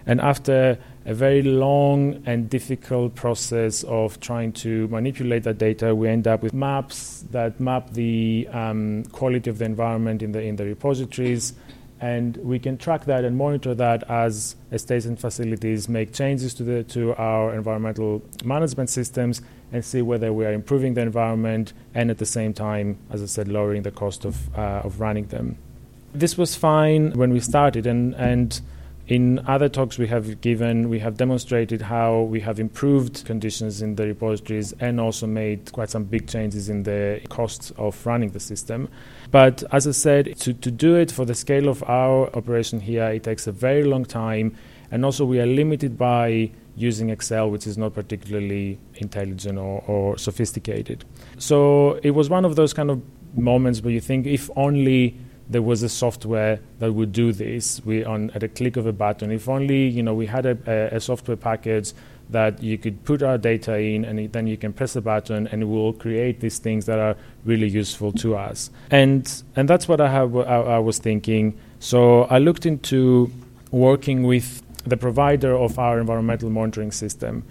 And 0.06 0.20
after 0.20 0.78
a 1.06 1.14
very 1.14 1.42
long 1.42 2.22
and 2.26 2.48
difficult 2.48 3.14
process 3.14 3.84
of 3.84 4.20
trying 4.20 4.52
to 4.52 4.88
manipulate 4.88 5.44
that 5.44 5.58
data, 5.58 5.94
we 5.94 6.08
end 6.08 6.26
up 6.26 6.42
with 6.42 6.52
maps 6.52 7.24
that 7.30 7.58
map 7.60 7.90
the 7.92 8.48
um, 8.52 9.04
quality 9.12 9.50
of 9.50 9.58
the 9.58 9.64
environment 9.64 10.22
in 10.22 10.32
the 10.32 10.42
in 10.42 10.56
the 10.56 10.64
repositories, 10.64 11.54
and 12.00 12.36
we 12.38 12.58
can 12.58 12.76
track 12.76 13.04
that 13.06 13.24
and 13.24 13.36
monitor 13.36 13.74
that 13.74 14.02
as 14.10 14.56
estates 14.72 15.06
and 15.06 15.18
facilities 15.18 15.88
make 15.88 16.12
changes 16.12 16.52
to 16.54 16.62
the 16.62 16.84
to 16.84 17.14
our 17.14 17.54
environmental 17.54 18.22
management 18.44 18.90
systems 18.90 19.40
and 19.72 19.84
see 19.84 20.02
whether 20.02 20.32
we 20.32 20.44
are 20.44 20.52
improving 20.52 20.94
the 20.94 21.00
environment 21.00 21.72
and 21.94 22.10
at 22.10 22.18
the 22.18 22.26
same 22.26 22.54
time, 22.54 22.96
as 23.10 23.22
I 23.22 23.26
said, 23.26 23.48
lowering 23.48 23.82
the 23.82 23.90
cost 23.90 24.24
of, 24.24 24.56
uh, 24.56 24.82
of 24.84 25.00
running 25.00 25.26
them. 25.26 25.58
This 26.14 26.38
was 26.38 26.54
fine 26.54 27.10
when 27.12 27.32
we 27.32 27.40
started, 27.40 27.84
and, 27.84 28.14
and 28.14 28.60
in 29.06 29.44
other 29.46 29.68
talks 29.68 29.98
we 29.98 30.06
have 30.06 30.40
given, 30.40 30.88
we 30.88 30.98
have 31.00 31.16
demonstrated 31.16 31.82
how 31.82 32.22
we 32.22 32.40
have 32.40 32.58
improved 32.58 33.24
conditions 33.26 33.82
in 33.82 33.96
the 33.96 34.06
repositories 34.06 34.72
and 34.80 34.98
also 34.98 35.26
made 35.26 35.70
quite 35.72 35.90
some 35.90 36.04
big 36.04 36.26
changes 36.26 36.70
in 36.70 36.84
the 36.84 37.20
costs 37.28 37.70
of 37.76 38.06
running 38.06 38.30
the 38.30 38.40
system. 38.40 38.88
But 39.30 39.62
as 39.72 39.86
I 39.86 39.90
said, 39.90 40.38
to, 40.40 40.54
to 40.54 40.70
do 40.70 40.96
it 40.96 41.12
for 41.12 41.26
the 41.26 41.34
scale 41.34 41.68
of 41.68 41.82
our 41.84 42.34
operation 42.34 42.80
here, 42.80 43.04
it 43.08 43.24
takes 43.24 43.46
a 43.46 43.52
very 43.52 43.84
long 43.84 44.06
time, 44.06 44.56
and 44.90 45.04
also 45.04 45.26
we 45.26 45.38
are 45.38 45.46
limited 45.46 45.98
by 45.98 46.50
using 46.76 47.10
Excel, 47.10 47.50
which 47.50 47.66
is 47.66 47.76
not 47.76 47.94
particularly 47.94 48.78
intelligent 48.96 49.58
or, 49.58 49.84
or, 49.86 50.18
sophisticated. 50.18 51.04
So 51.38 52.00
it 52.02 52.12
was 52.12 52.30
one 52.30 52.44
of 52.44 52.56
those 52.56 52.72
kind 52.72 52.90
of 52.90 53.02
moments 53.36 53.82
where 53.82 53.92
you 53.92 54.00
think, 54.00 54.26
if 54.26 54.50
only 54.56 55.16
there 55.48 55.62
was 55.62 55.82
a 55.82 55.88
software 55.88 56.58
that 56.78 56.92
would 56.92 57.12
do 57.12 57.32
this, 57.32 57.80
we 57.84 58.04
on 58.04 58.30
at 58.30 58.42
a 58.42 58.48
click 58.48 58.76
of 58.76 58.86
a 58.86 58.92
button. 58.92 59.30
If 59.30 59.48
only 59.48 59.88
you 59.88 60.02
know 60.02 60.14
we 60.14 60.26
had 60.26 60.46
a, 60.46 60.58
a, 60.66 60.96
a 60.96 61.00
software 61.00 61.36
package 61.36 61.92
that 62.30 62.62
you 62.62 62.78
could 62.78 63.04
put 63.04 63.22
our 63.22 63.36
data 63.36 63.76
in, 63.78 64.04
and 64.04 64.18
it, 64.18 64.32
then 64.32 64.46
you 64.46 64.56
can 64.56 64.72
press 64.72 64.96
a 64.96 65.00
button, 65.00 65.46
and 65.48 65.62
it 65.62 65.66
will 65.66 65.92
create 65.92 66.40
these 66.40 66.58
things 66.58 66.86
that 66.86 66.98
are 66.98 67.16
really 67.44 67.68
useful 67.68 68.12
to 68.12 68.36
us. 68.36 68.70
And 68.90 69.42
and 69.56 69.68
that's 69.68 69.86
what 69.86 70.00
I 70.00 70.08
have. 70.08 70.36
I, 70.36 70.40
I 70.40 70.78
was 70.78 70.98
thinking. 70.98 71.58
So 71.78 72.22
I 72.24 72.38
looked 72.38 72.64
into 72.64 73.30
working 73.70 74.22
with 74.22 74.62
the 74.86 74.96
provider 74.96 75.54
of 75.56 75.78
our 75.78 75.98
environmental 76.00 76.48
monitoring 76.50 76.92
system, 76.92 77.44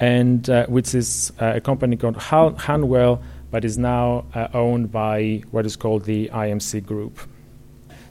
and 0.00 0.48
uh, 0.50 0.66
which 0.66 0.94
is 0.94 1.32
uh, 1.40 1.52
a 1.56 1.60
company 1.60 1.96
called 1.96 2.16
Hanwell, 2.16 3.22
but 3.50 3.64
is 3.64 3.78
now 3.78 4.24
uh, 4.34 4.48
owned 4.54 4.92
by 4.92 5.42
what 5.50 5.66
is 5.66 5.76
called 5.76 6.04
the 6.04 6.28
IMC 6.28 6.84
Group. 6.84 7.18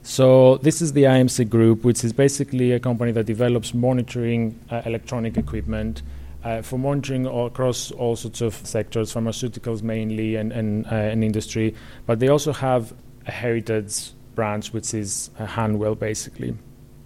So 0.04 0.58
this 0.58 0.82
is 0.82 0.94
the 0.94 1.04
IMC 1.04 1.50
Group, 1.50 1.84
which 1.84 2.04
is 2.04 2.14
basically 2.14 2.72
a 2.72 2.80
company 2.80 3.12
that 3.12 3.26
develops 3.26 3.74
monitoring 3.74 4.60
uh, 4.70 4.82
electronic 4.86 5.38
equipment. 5.38 6.02
Uh, 6.44 6.62
for 6.62 6.78
monitoring 6.78 7.26
across 7.26 7.92
all 7.92 8.16
sorts 8.16 8.40
of 8.40 8.54
sectors, 8.56 9.14
pharmaceuticals 9.14 9.82
mainly, 9.82 10.36
and, 10.36 10.54
and, 10.54 10.86
uh, 10.86 10.92
and 10.92 11.24
industry. 11.24 11.76
But 12.06 12.20
they 12.20 12.30
also 12.30 12.54
have 12.54 12.94
a 13.26 13.32
heritage 13.32 14.12
branch, 14.34 14.72
which 14.72 14.94
is 14.94 15.30
Hanwell, 15.38 16.00
basically. 16.00 16.56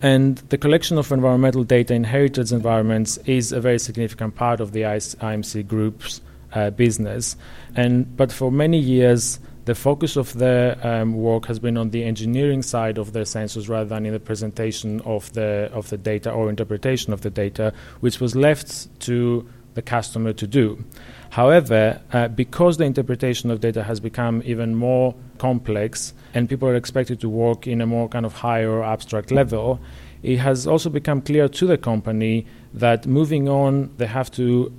And 0.02 0.38
the 0.50 0.58
collection 0.58 0.98
of 0.98 1.12
environmental 1.12 1.64
data 1.64 1.94
in 1.94 2.04
heritage 2.04 2.52
environments 2.52 3.18
is 3.26 3.52
a 3.52 3.62
very 3.62 3.80
significant 3.80 4.36
part 4.36 4.60
of 4.60 4.74
the 4.74 4.82
IMC 4.82 5.68
group's 5.68 6.22
uh, 6.53 6.70
business. 6.72 7.36
And 7.75 8.15
but 8.17 8.31
for 8.31 8.51
many 8.51 8.77
years, 8.77 9.39
the 9.65 9.75
focus 9.75 10.15
of 10.15 10.34
their 10.34 10.77
um, 10.86 11.13
work 11.13 11.46
has 11.46 11.60
been 11.60 11.77
on 11.77 11.91
the 11.91 12.03
engineering 12.03 12.62
side 12.62 12.98
of 12.98 13.13
the 13.13 13.22
sensors 13.22 13.70
rather 13.70 13.89
than 13.89 14.05
in 14.05 14.13
the 14.13 14.20
presentation 14.20 15.01
of 15.01 15.31
the 15.34 15.70
of 15.74 15.89
the 15.89 15.98
data 15.98 16.31
or 16.31 16.50
interpretation 16.50 17.13
of 17.13 17.22
the 17.22 17.29
data, 17.29 17.74
which 18.00 18.20
was 18.20 18.36
left 18.36 19.00
to 19.01 19.48
the 19.74 19.81
customer 19.81 20.34
to 20.34 20.48
do. 20.48 20.84
However, 21.29 22.01
uh, 22.12 22.27
because 22.27 22.77
the 22.77 22.84
interpretation 22.84 23.50
of 23.51 23.62
data 23.62 23.84
has 23.84 24.00
become 24.00 24.41
even 24.46 24.75
more 24.75 25.15
complex 25.38 26.13
and 26.34 26.50
people 26.50 26.67
are 26.67 26.75
expected 26.75 27.22
to 27.22 27.29
work 27.29 27.67
in 27.67 27.79
a 27.81 27.88
more 27.88 28.10
kind 28.10 28.25
of 28.25 28.34
higher 28.34 28.84
abstract 28.84 29.31
level, 29.31 29.79
it 30.24 30.38
has 30.38 30.67
also 30.67 30.89
become 30.89 31.22
clear 31.22 31.48
to 31.48 31.65
the 31.65 31.77
company 31.77 32.46
that 32.74 33.08
moving 33.08 33.48
on, 33.48 33.91
they 33.98 34.08
have 34.08 34.29
to 34.31 34.74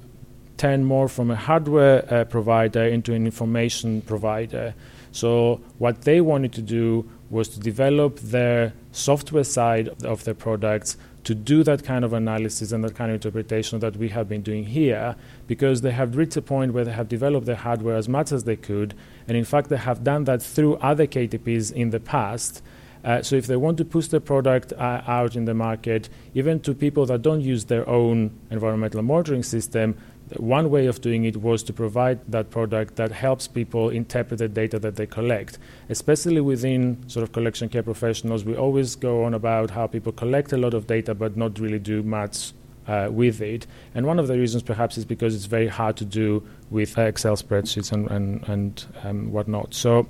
turn 0.62 0.84
more 0.84 1.08
from 1.08 1.28
a 1.28 1.34
hardware 1.34 1.98
uh, 2.08 2.24
provider 2.24 2.84
into 2.84 3.12
an 3.12 3.24
information 3.26 4.00
provider. 4.02 4.72
So, 5.10 5.60
what 5.78 6.02
they 6.02 6.20
wanted 6.20 6.52
to 6.52 6.62
do 6.62 7.10
was 7.30 7.48
to 7.48 7.58
develop 7.58 8.20
their 8.20 8.72
software 8.92 9.42
side 9.42 9.88
of 10.04 10.22
their 10.22 10.34
products 10.34 10.96
to 11.24 11.34
do 11.34 11.64
that 11.64 11.82
kind 11.82 12.04
of 12.04 12.12
analysis 12.12 12.70
and 12.70 12.84
that 12.84 12.94
kind 12.94 13.10
of 13.10 13.16
interpretation 13.16 13.80
that 13.80 13.96
we 13.96 14.08
have 14.10 14.28
been 14.28 14.42
doing 14.42 14.64
here 14.64 15.16
because 15.48 15.80
they 15.80 15.90
have 15.90 16.16
reached 16.16 16.36
a 16.36 16.42
point 16.42 16.72
where 16.72 16.84
they 16.84 16.92
have 16.92 17.08
developed 17.08 17.46
their 17.46 17.62
hardware 17.66 17.96
as 17.96 18.08
much 18.08 18.30
as 18.30 18.44
they 18.44 18.56
could. 18.56 18.94
And 19.26 19.36
in 19.36 19.44
fact, 19.44 19.68
they 19.68 19.76
have 19.76 20.04
done 20.04 20.24
that 20.24 20.42
through 20.42 20.76
other 20.76 21.08
KTPs 21.08 21.72
in 21.72 21.90
the 21.90 22.00
past. 22.00 22.62
Uh, 23.04 23.20
so 23.20 23.34
if 23.34 23.46
they 23.46 23.56
want 23.56 23.76
to 23.78 23.84
push 23.84 24.06
their 24.08 24.20
product 24.20 24.72
uh, 24.74 25.02
out 25.06 25.34
in 25.34 25.44
the 25.44 25.54
market, 25.54 26.08
even 26.34 26.60
to 26.60 26.72
people 26.72 27.04
that 27.06 27.22
don't 27.22 27.40
use 27.40 27.64
their 27.64 27.88
own 27.88 28.30
environmental 28.50 29.02
monitoring 29.02 29.42
system, 29.42 29.96
one 30.36 30.70
way 30.70 30.86
of 30.86 31.00
doing 31.00 31.24
it 31.24 31.36
was 31.36 31.62
to 31.64 31.72
provide 31.72 32.20
that 32.30 32.50
product 32.50 32.96
that 32.96 33.12
helps 33.12 33.48
people 33.48 33.90
interpret 33.90 34.38
the 34.38 34.48
data 34.48 34.78
that 34.78 34.96
they 34.96 35.06
collect. 35.06 35.58
Especially 35.88 36.40
within 36.40 37.08
sort 37.08 37.22
of 37.22 37.32
collection 37.32 37.68
care 37.68 37.82
professionals, 37.82 38.44
we 38.44 38.56
always 38.56 38.96
go 38.96 39.24
on 39.24 39.34
about 39.34 39.70
how 39.70 39.86
people 39.86 40.12
collect 40.12 40.52
a 40.52 40.56
lot 40.56 40.74
of 40.74 40.86
data 40.86 41.14
but 41.14 41.36
not 41.36 41.58
really 41.58 41.78
do 41.78 42.02
much 42.02 42.52
uh, 42.86 43.08
with 43.10 43.40
it. 43.40 43.66
And 43.94 44.06
one 44.06 44.18
of 44.18 44.28
the 44.28 44.38
reasons 44.38 44.62
perhaps 44.62 44.98
is 44.98 45.04
because 45.04 45.34
it's 45.34 45.46
very 45.46 45.68
hard 45.68 45.96
to 45.98 46.04
do 46.04 46.46
with 46.70 46.98
Excel 46.98 47.36
spreadsheets 47.36 47.92
and, 47.92 48.10
and, 48.10 48.48
and 48.48 48.86
um, 49.04 49.32
whatnot. 49.32 49.74
So 49.74 50.08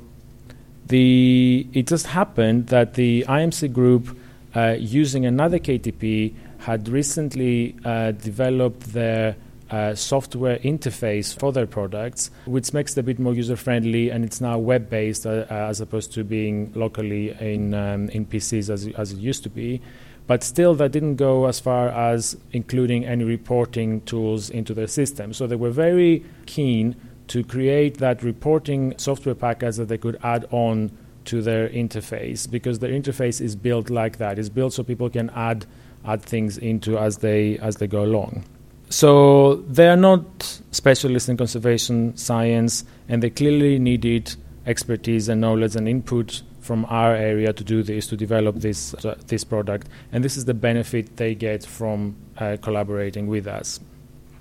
the, 0.86 1.66
it 1.72 1.86
just 1.86 2.06
happened 2.06 2.68
that 2.68 2.94
the 2.94 3.24
IMC 3.28 3.72
group, 3.72 4.16
uh, 4.54 4.76
using 4.78 5.26
another 5.26 5.58
KTP, 5.58 6.34
had 6.58 6.88
recently 6.88 7.74
uh, 7.84 8.12
developed 8.12 8.92
their 8.92 9.36
uh, 9.72 9.94
software 9.94 10.58
interface 10.58 11.36
for 11.36 11.50
their 11.50 11.66
products, 11.66 12.30
which 12.44 12.72
makes 12.74 12.92
it 12.92 13.00
a 13.00 13.02
bit 13.02 13.18
more 13.18 13.32
user 13.32 13.56
friendly 13.56 14.10
and 14.10 14.22
it's 14.22 14.40
now 14.40 14.58
web 14.58 14.90
based 14.90 15.26
uh, 15.26 15.46
as 15.48 15.80
opposed 15.80 16.12
to 16.12 16.22
being 16.22 16.70
locally 16.74 17.30
in, 17.40 17.72
um, 17.72 18.10
in 18.10 18.26
PCs 18.26 18.68
as, 18.68 18.86
as 18.88 19.12
it 19.12 19.18
used 19.18 19.42
to 19.42 19.48
be. 19.48 19.80
But 20.26 20.44
still, 20.44 20.74
that 20.74 20.92
didn't 20.92 21.16
go 21.16 21.46
as 21.46 21.58
far 21.58 21.88
as 21.88 22.36
including 22.52 23.04
any 23.06 23.24
reporting 23.24 24.02
tools 24.02 24.50
into 24.50 24.74
their 24.74 24.86
system. 24.86 25.32
So 25.32 25.46
they 25.46 25.56
were 25.56 25.70
very 25.70 26.24
keen 26.46 26.94
to 27.28 27.42
create 27.42 27.98
that 27.98 28.22
reporting 28.22 28.94
software 28.98 29.34
package 29.34 29.76
that 29.76 29.88
they 29.88 29.98
could 29.98 30.18
add 30.22 30.46
on 30.50 30.96
to 31.24 31.40
their 31.40 31.68
interface 31.70 32.48
because 32.50 32.80
their 32.80 32.90
interface 32.90 33.40
is 33.40 33.56
built 33.56 33.88
like 33.88 34.18
that. 34.18 34.38
It's 34.38 34.48
built 34.48 34.74
so 34.74 34.82
people 34.82 35.08
can 35.08 35.30
add 35.30 35.64
add 36.04 36.20
things 36.20 36.58
into 36.58 36.98
as 36.98 37.18
they 37.18 37.58
as 37.58 37.76
they 37.76 37.86
go 37.86 38.04
along. 38.04 38.44
So 38.92 39.54
they 39.68 39.88
are 39.88 39.96
not 39.96 40.60
specialists 40.70 41.30
in 41.30 41.38
conservation 41.38 42.14
science, 42.14 42.84
and 43.08 43.22
they 43.22 43.30
clearly 43.30 43.78
needed 43.78 44.34
expertise 44.66 45.30
and 45.30 45.40
knowledge 45.40 45.76
and 45.76 45.88
input 45.88 46.42
from 46.60 46.84
our 46.90 47.14
area 47.14 47.54
to 47.54 47.64
do 47.64 47.82
this, 47.82 48.06
to 48.08 48.18
develop 48.18 48.56
this 48.56 48.94
uh, 49.02 49.14
this 49.28 49.44
product, 49.44 49.88
and 50.12 50.22
this 50.22 50.36
is 50.36 50.44
the 50.44 50.52
benefit 50.52 51.16
they 51.16 51.34
get 51.34 51.64
from 51.64 52.14
uh, 52.36 52.58
collaborating 52.60 53.28
with 53.28 53.46
us. 53.46 53.80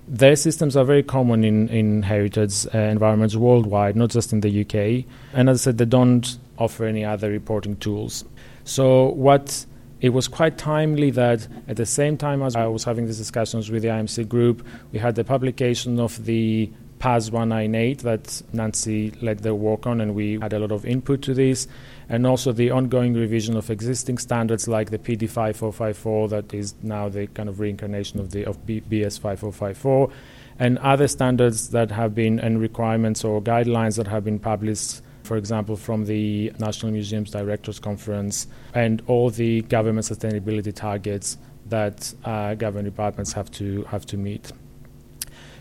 Their 0.10 0.36
systems 0.36 0.76
are 0.76 0.84
very 0.84 1.04
common 1.04 1.46
in, 1.46 1.70
in 1.70 2.04
heritage 2.04 2.68
uh, 2.76 2.78
environments 2.78 3.38
worldwide, 3.38 3.96
not 3.96 4.10
just 4.10 4.34
in 4.34 4.42
the 4.42 4.62
UK. 4.66 5.06
And 5.34 5.50
as 5.50 5.62
I 5.62 5.64
said, 5.64 5.78
they 5.78 5.86
don't 5.86 6.38
offer 6.58 6.84
any 6.84 7.06
other 7.06 7.30
reporting 7.30 7.78
tools. 7.78 8.26
So, 8.66 9.12
what 9.12 9.66
it 10.02 10.10
was 10.10 10.28
quite 10.28 10.58
timely 10.58 11.12
that 11.12 11.48
at 11.68 11.78
the 11.78 11.86
same 11.86 12.18
time 12.18 12.42
as 12.42 12.56
I 12.56 12.66
was 12.66 12.84
having 12.84 13.06
these 13.06 13.20
discussions 13.20 13.70
with 13.70 13.84
the 13.84 13.90
IMC 13.90 14.28
group, 14.28 14.66
we 14.92 15.00
had 15.00 15.16
the 15.16 15.24
publication 15.24 16.00
of 16.00 16.26
the 16.26 16.72
PAS 16.98 17.32
198 17.32 18.00
that 18.00 18.42
Nancy 18.52 19.12
led 19.22 19.40
the 19.40 19.56
work 19.56 19.88
on, 19.88 20.02
and 20.02 20.14
we 20.14 20.40
had 20.40 20.54
a 20.54 20.60
lot 20.60 20.72
of 20.72 20.86
input 20.86 21.22
to 21.24 21.34
this, 21.34 21.68
and 22.10 22.28
also 22.28 22.52
the 22.52 22.70
ongoing 22.72 23.14
revision 23.14 23.56
of 23.56 23.70
existing 23.70 24.18
standards 24.18 24.68
like 24.68 24.90
the 24.90 25.00
PD 25.00 25.22
5454, 25.22 26.30
that 26.30 26.54
is 26.54 26.76
now 26.84 27.10
the 27.10 27.28
kind 27.28 27.50
of 27.50 27.60
reincarnation 27.60 28.20
of 28.20 28.32
the 28.32 28.46
of 28.46 28.64
BS 28.66 29.20
5454, 29.20 30.12
and 30.60 30.78
other 30.80 31.08
standards 31.08 31.70
that 31.70 31.90
have 31.90 32.14
been 32.14 32.40
and 32.40 32.60
requirements 32.62 33.24
or 33.24 33.42
guidelines 33.42 33.98
that 33.98 34.08
have 34.08 34.24
been 34.24 34.40
published 34.40 35.02
for 35.32 35.38
example, 35.38 35.78
from 35.78 36.04
the 36.04 36.52
National 36.60 36.92
Museums 36.92 37.32
Directors 37.32 37.80
Conference 37.80 38.48
and 38.74 39.02
all 39.08 39.30
the 39.30 39.62
government 39.62 40.06
sustainability 40.06 40.76
targets 40.76 41.38
that 41.70 42.14
uh, 42.26 42.54
government 42.56 42.84
departments 42.84 43.32
have 43.32 43.50
to 43.52 43.84
have 43.84 44.06
to 44.08 44.18
meet. 44.18 44.52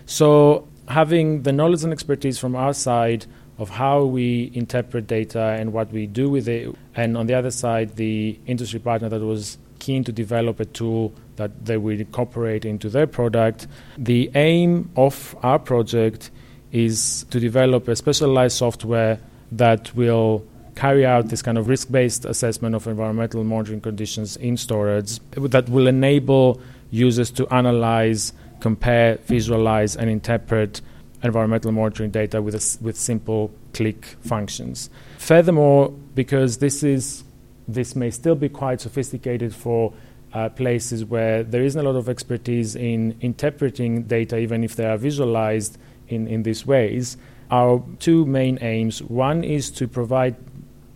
So, 0.06 0.66
having 0.88 1.44
the 1.44 1.52
knowledge 1.52 1.84
and 1.84 1.92
expertise 1.92 2.36
from 2.36 2.56
our 2.56 2.74
side 2.74 3.26
of 3.58 3.68
how 3.70 4.06
we 4.06 4.50
interpret 4.54 5.06
data 5.06 5.56
and 5.60 5.72
what 5.72 5.92
we 5.92 6.08
do 6.08 6.28
with 6.28 6.48
it, 6.48 6.74
and 6.96 7.16
on 7.16 7.28
the 7.28 7.34
other 7.34 7.52
side, 7.52 7.94
the 7.94 8.36
industry 8.46 8.80
partner 8.80 9.08
that 9.08 9.20
was 9.20 9.56
keen 9.78 10.02
to 10.02 10.10
develop 10.10 10.58
a 10.58 10.64
tool 10.64 11.12
that 11.36 11.64
they 11.64 11.76
would 11.76 12.00
incorporate 12.00 12.64
into 12.64 12.88
their 12.88 13.06
product. 13.06 13.68
The 13.96 14.32
aim 14.34 14.90
of 14.96 15.36
our 15.44 15.60
project 15.60 16.32
is 16.72 17.24
to 17.30 17.38
develop 17.38 17.86
a 17.86 17.94
specialized 17.94 18.56
software 18.56 19.20
that 19.52 19.94
will 19.94 20.44
carry 20.76 21.04
out 21.04 21.28
this 21.28 21.42
kind 21.42 21.58
of 21.58 21.68
risk 21.68 21.90
based 21.90 22.24
assessment 22.24 22.74
of 22.74 22.86
environmental 22.86 23.44
monitoring 23.44 23.80
conditions 23.80 24.36
in 24.36 24.56
storage 24.56 25.18
that 25.32 25.68
will 25.68 25.86
enable 25.86 26.60
users 26.90 27.30
to 27.30 27.46
analyze, 27.52 28.32
compare, 28.60 29.16
visualize, 29.26 29.96
and 29.96 30.08
interpret 30.08 30.80
environmental 31.22 31.72
monitoring 31.72 32.10
data 32.10 32.40
with, 32.40 32.54
a, 32.54 32.82
with 32.82 32.96
simple 32.96 33.50
click 33.74 34.16
functions. 34.22 34.90
Furthermore, 35.18 35.90
because 36.14 36.58
this, 36.58 36.82
is, 36.82 37.24
this 37.68 37.94
may 37.94 38.10
still 38.10 38.34
be 38.34 38.48
quite 38.48 38.80
sophisticated 38.80 39.54
for 39.54 39.92
uh, 40.32 40.48
places 40.48 41.04
where 41.04 41.42
there 41.42 41.62
isn't 41.62 41.80
a 41.80 41.84
lot 41.84 41.96
of 41.96 42.08
expertise 42.08 42.76
in 42.76 43.16
interpreting 43.20 44.04
data, 44.04 44.38
even 44.38 44.64
if 44.64 44.76
they 44.76 44.86
are 44.86 44.96
visualized 44.96 45.76
in, 46.08 46.26
in 46.26 46.42
these 46.42 46.64
ways, 46.64 47.16
our 47.50 47.82
two 47.98 48.26
main 48.26 48.58
aims. 48.62 49.02
One 49.02 49.44
is 49.44 49.70
to 49.72 49.88
provide 49.88 50.36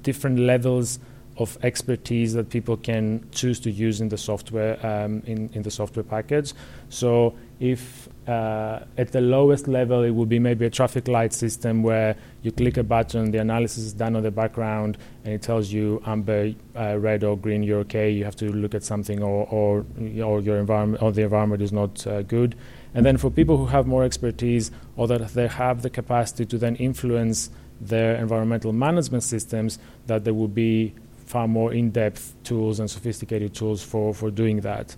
different 0.03 0.39
levels 0.39 0.99
of 1.37 1.59
expertise 1.65 2.33
that 2.35 2.49
people 2.49 2.77
can 2.77 3.29
choose 3.33 3.59
to 3.59 3.71
use 3.71 4.01
in 4.01 4.09
the 4.09 4.17
software 4.17 4.79
um, 4.87 5.21
in, 5.27 5.51
in 5.53 5.63
the 5.63 5.71
software 5.71 6.05
package. 6.05 6.53
So 6.91 7.35
if 7.59 8.09
uh, 8.29 8.81
at 8.97 9.11
the 9.11 9.21
lowest 9.21 9.67
level 9.67 10.05
it 10.05 10.11
would 10.11 10.29
be 10.29 10.39
maybe 10.39 10.65
a 10.65 10.71
traffic 10.71 11.09
light 11.09 11.33
system 11.33 11.83
where 11.83 12.17
you 12.43 12.53
click 12.53 12.77
a 12.77 12.85
button, 12.85 13.33
the 13.33 13.39
analysis 13.39 13.85
is 13.85 13.93
done 13.93 14.15
on 14.15 14.23
the 14.23 14.31
background, 14.31 14.97
and 15.25 15.35
it 15.35 15.43
tells 15.43 15.73
you 15.73 16.01
amber, 16.07 16.53
uh, 16.77 16.97
red 16.99 17.25
or 17.25 17.37
green, 17.37 17.63
you're 17.63 17.81
okay. 17.81 18.11
You 18.11 18.25
have 18.25 18.37
to 18.37 18.53
look 18.53 18.75
at 18.75 18.85
something, 18.85 19.23
or 19.23 19.49
or, 19.51 19.85
or 20.23 20.41
your 20.41 20.59
environment 20.59 21.03
or 21.03 21.11
the 21.11 21.23
environment 21.23 21.63
is 21.63 21.73
not 21.73 22.07
uh, 22.07 22.23
good. 22.23 22.55
And 22.95 23.05
then 23.05 23.17
for 23.17 23.31
people 23.31 23.57
who 23.57 23.67
have 23.67 23.87
more 23.87 24.05
expertise 24.05 24.71
or 24.97 25.09
that 25.09 25.29
they 25.35 25.49
have 25.49 25.83
the 25.83 25.91
capacity 25.91 26.47
to 26.47 26.59
then 26.59 26.77
influence 26.77 27.51
their 27.81 28.15
environmental 28.17 28.73
management 28.73 29.25
systems, 29.25 29.79
that 30.07 30.25
there 30.25 30.35
will 30.35 30.49
be 30.49 30.95
far 31.27 31.49
more 31.49 31.73
in-depth 31.73 32.35
tools 32.45 32.79
and 32.79 32.91
sophisticated 32.91 33.55
tools 33.55 33.83
for, 33.83 34.15
for 34.15 34.31
doing 34.31 34.61
that. 34.61 34.95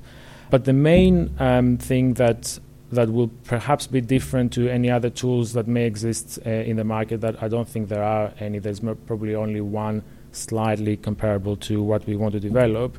But 0.51 0.65
the 0.65 0.73
main 0.73 1.35
um, 1.39 1.79
thing 1.79 2.15
that 2.15 2.59
that 2.93 3.11
will 3.11 3.29
perhaps 3.45 3.89
be 3.89 4.01
different 4.01 4.53
to 4.53 4.69
any 4.69 4.89
other 4.89 5.11
tools 5.11 5.55
that 5.55 5.67
may 5.67 5.87
exist 5.87 6.39
uh, 6.47 6.51
in 6.51 6.77
the 6.77 6.85
market 6.85 7.21
that 7.21 7.43
I 7.43 7.49
don't 7.49 7.69
think 7.69 7.89
there 7.89 8.05
are 8.05 8.33
any. 8.39 8.61
There's 8.61 8.79
probably 8.79 9.35
only 9.35 9.61
one 9.61 10.05
slightly 10.31 10.97
comparable 10.97 11.57
to 11.57 11.83
what 11.83 12.07
we 12.07 12.15
want 12.15 12.33
to 12.35 12.41
develop 12.41 12.97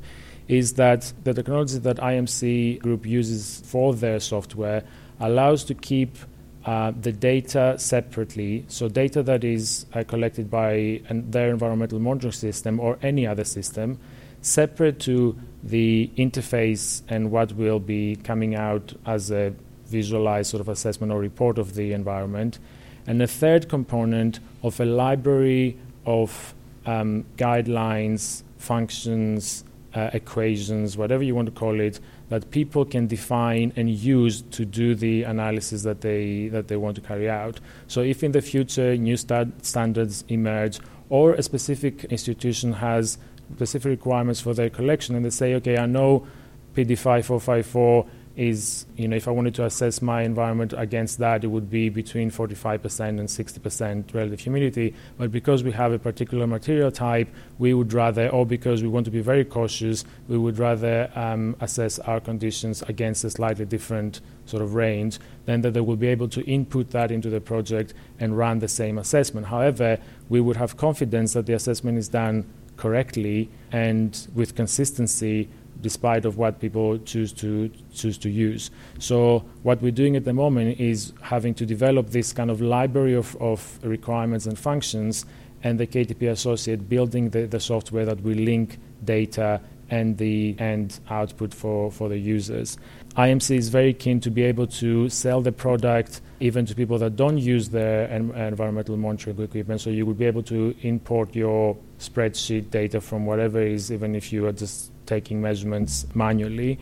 is 0.48 0.74
that 0.74 1.12
the 1.24 1.34
technology 1.34 1.78
that 1.80 1.98
IMC 1.98 2.80
Group 2.82 3.06
uses 3.06 3.62
for 3.66 3.94
their 3.94 4.20
software 4.20 4.84
allows 5.20 5.64
to 5.66 5.74
keep 5.74 6.18
uh, 6.66 6.92
the 7.00 7.12
data 7.12 7.76
separately. 7.78 8.66
So, 8.68 8.90
data 8.90 9.24
that 9.24 9.44
is 9.44 9.86
uh, 9.94 10.04
collected 10.04 10.50
by 10.52 11.02
an, 11.08 11.32
their 11.32 11.50
environmental 11.50 12.00
monitoring 12.00 12.34
system 12.34 12.80
or 12.80 13.00
any 13.02 13.26
other 13.26 13.46
system, 13.46 14.00
separate 14.42 15.00
to 15.02 15.38
the 15.64 16.12
interface 16.18 17.04
and 17.08 17.32
what 17.32 17.54
will 17.54 17.80
be 17.80 18.18
coming 18.18 18.56
out 18.56 18.94
as 19.06 19.32
a 19.32 19.54
visualized 19.86 20.50
sort 20.50 20.62
of 20.62 20.70
assessment 20.70 21.12
or 21.12 21.20
report 21.20 21.58
of 21.58 21.76
the 21.76 21.94
environment. 21.94 22.60
And 23.08 23.22
the 23.22 23.28
third 23.28 23.70
component 23.70 24.42
of 24.62 24.80
a 24.82 24.86
library 24.86 25.78
of 26.06 26.54
um, 26.86 27.26
guidelines, 27.38 28.44
functions, 28.58 29.64
uh, 29.98 30.12
equations, 30.14 30.96
whatever 30.96 31.24
you 31.24 31.34
want 31.34 31.48
to 31.48 31.52
call 31.52 31.80
it, 31.80 32.00
that 32.30 32.52
people 32.52 32.86
can 32.86 33.08
define 33.08 33.74
and 33.76 33.90
use 33.90 34.44
to 34.44 34.64
do 34.64 34.94
the 34.94 35.24
analysis 35.24 35.82
that 35.82 36.02
they 36.02 36.50
that 36.50 36.68
they 36.68 36.78
want 36.78 36.96
to 36.96 37.02
carry 37.02 37.28
out. 37.28 37.60
So, 37.88 38.02
if 38.02 38.24
in 38.24 38.32
the 38.32 38.42
future 38.42 38.96
new 38.96 39.18
standards 39.18 40.24
emerge, 40.28 40.80
or 41.10 41.34
a 41.34 41.42
specific 41.42 42.04
institution 42.06 42.74
has 42.74 43.18
specific 43.56 43.90
requirements 43.90 44.40
for 44.40 44.54
their 44.54 44.70
collection, 44.70 45.16
and 45.16 45.26
they 45.26 45.32
say, 45.32 45.56
okay, 45.56 45.78
I 45.80 45.88
know 45.88 46.28
PD 46.76 46.96
5454 46.96 48.06
is, 48.38 48.86
you 48.96 49.08
know, 49.08 49.16
if 49.16 49.28
I 49.28 49.32
wanted 49.32 49.56
to 49.56 49.66
assess 49.66 50.00
my 50.00 50.22
environment 50.22 50.74
against 50.78 51.18
that, 51.18 51.44
it 51.44 51.48
would 51.48 51.72
be 51.72 51.90
between 51.90 52.30
45% 52.30 53.00
and 53.10 53.28
60% 53.28 54.14
relative 54.14 54.40
humidity. 54.40 54.94
But 55.18 55.32
because 55.32 55.64
we 55.64 55.72
have 55.72 55.92
a 55.92 55.98
particular 55.98 56.46
material 56.46 56.92
type, 56.92 57.28
we 57.58 57.74
would 57.74 57.94
rather, 57.94 58.30
or 58.30 58.46
because 58.46 58.84
we 58.84 58.90
want 58.90 59.06
to 59.06 59.12
be 59.12 59.22
very 59.22 59.44
cautious, 59.44 60.06
we 60.28 60.38
would 60.38 60.60
rather 60.60 61.12
um, 61.16 61.56
assess 61.62 61.98
our 62.00 62.20
conditions 62.20 62.84
against 62.84 63.24
a 63.24 63.32
slightly 63.32 63.66
different 63.66 64.22
sort 64.46 64.62
of 64.62 64.76
range, 64.76 65.18
then 65.46 65.62
that 65.62 65.74
they 65.74 65.82
will 65.82 65.96
be 65.96 66.08
able 66.08 66.30
to 66.30 66.46
input 66.46 66.92
that 66.92 67.12
into 67.12 67.32
the 67.32 67.42
project 67.42 67.96
and 68.20 68.38
run 68.38 68.60
the 68.60 68.68
same 68.68 69.00
assessment. 69.00 69.48
However, 69.48 69.98
we 70.30 70.40
would 70.40 70.58
have 70.58 70.78
confidence 70.78 71.34
that 71.34 71.48
the 71.48 71.54
assessment 71.54 71.98
is 71.98 72.08
done 72.08 72.46
correctly 72.78 73.50
and 73.72 74.28
with 74.36 74.54
consistency 74.54 75.50
despite 75.82 76.26
of 76.26 76.38
what 76.38 76.60
people 76.60 76.98
choose 77.00 77.32
to 77.34 77.70
choose 77.94 78.18
to 78.20 78.30
use. 78.30 78.72
So 79.00 79.46
what 79.64 79.82
we're 79.82 79.92
doing 79.92 80.16
at 80.16 80.26
the 80.26 80.34
moment 80.34 80.80
is 80.80 81.14
having 81.22 81.54
to 81.56 81.66
develop 81.66 82.10
this 82.10 82.34
kind 82.34 82.50
of 82.50 82.62
library 82.62 83.16
of, 83.16 83.36
of 83.38 83.80
requirements 83.84 84.46
and 84.46 84.58
functions 84.58 85.26
and 85.64 85.80
the 85.80 85.88
KTP 85.88 86.30
associate 86.30 86.88
building 86.88 87.30
the, 87.32 87.46
the 87.48 87.60
software 87.60 88.06
that 88.06 88.22
will 88.22 88.36
link 88.38 88.78
data 89.04 89.62
and 89.90 90.18
the 90.18 90.56
end 90.60 91.00
output 91.10 91.54
for, 91.54 91.92
for 91.92 92.10
the 92.10 92.18
users. 92.18 92.78
IMC 93.16 93.58
is 93.58 93.70
very 93.70 93.94
keen 93.94 94.20
to 94.20 94.30
be 94.30 94.44
able 94.44 94.68
to 94.68 95.10
sell 95.10 95.42
the 95.42 95.52
product 95.52 96.22
even 96.40 96.66
to 96.66 96.76
people 96.76 97.00
that 97.00 97.16
don't 97.16 97.38
use 97.38 97.70
their 97.70 98.10
en- 98.12 98.32
environmental 98.32 98.98
monitoring 98.98 99.40
equipment. 99.40 99.82
So 99.82 99.90
you 99.90 100.06
will 100.06 100.14
be 100.14 100.26
able 100.26 100.44
to 100.44 100.76
import 100.82 101.36
your 101.36 101.78
spreadsheet 102.00 102.70
data 102.70 103.02
from 103.02 103.26
whatever 103.26 103.62
is, 103.62 103.92
even 103.92 104.16
if 104.16 104.32
you 104.32 104.46
are 104.46 104.52
just 104.52 104.92
taking 105.06 105.42
measurements 105.42 106.06
manually, 106.14 106.80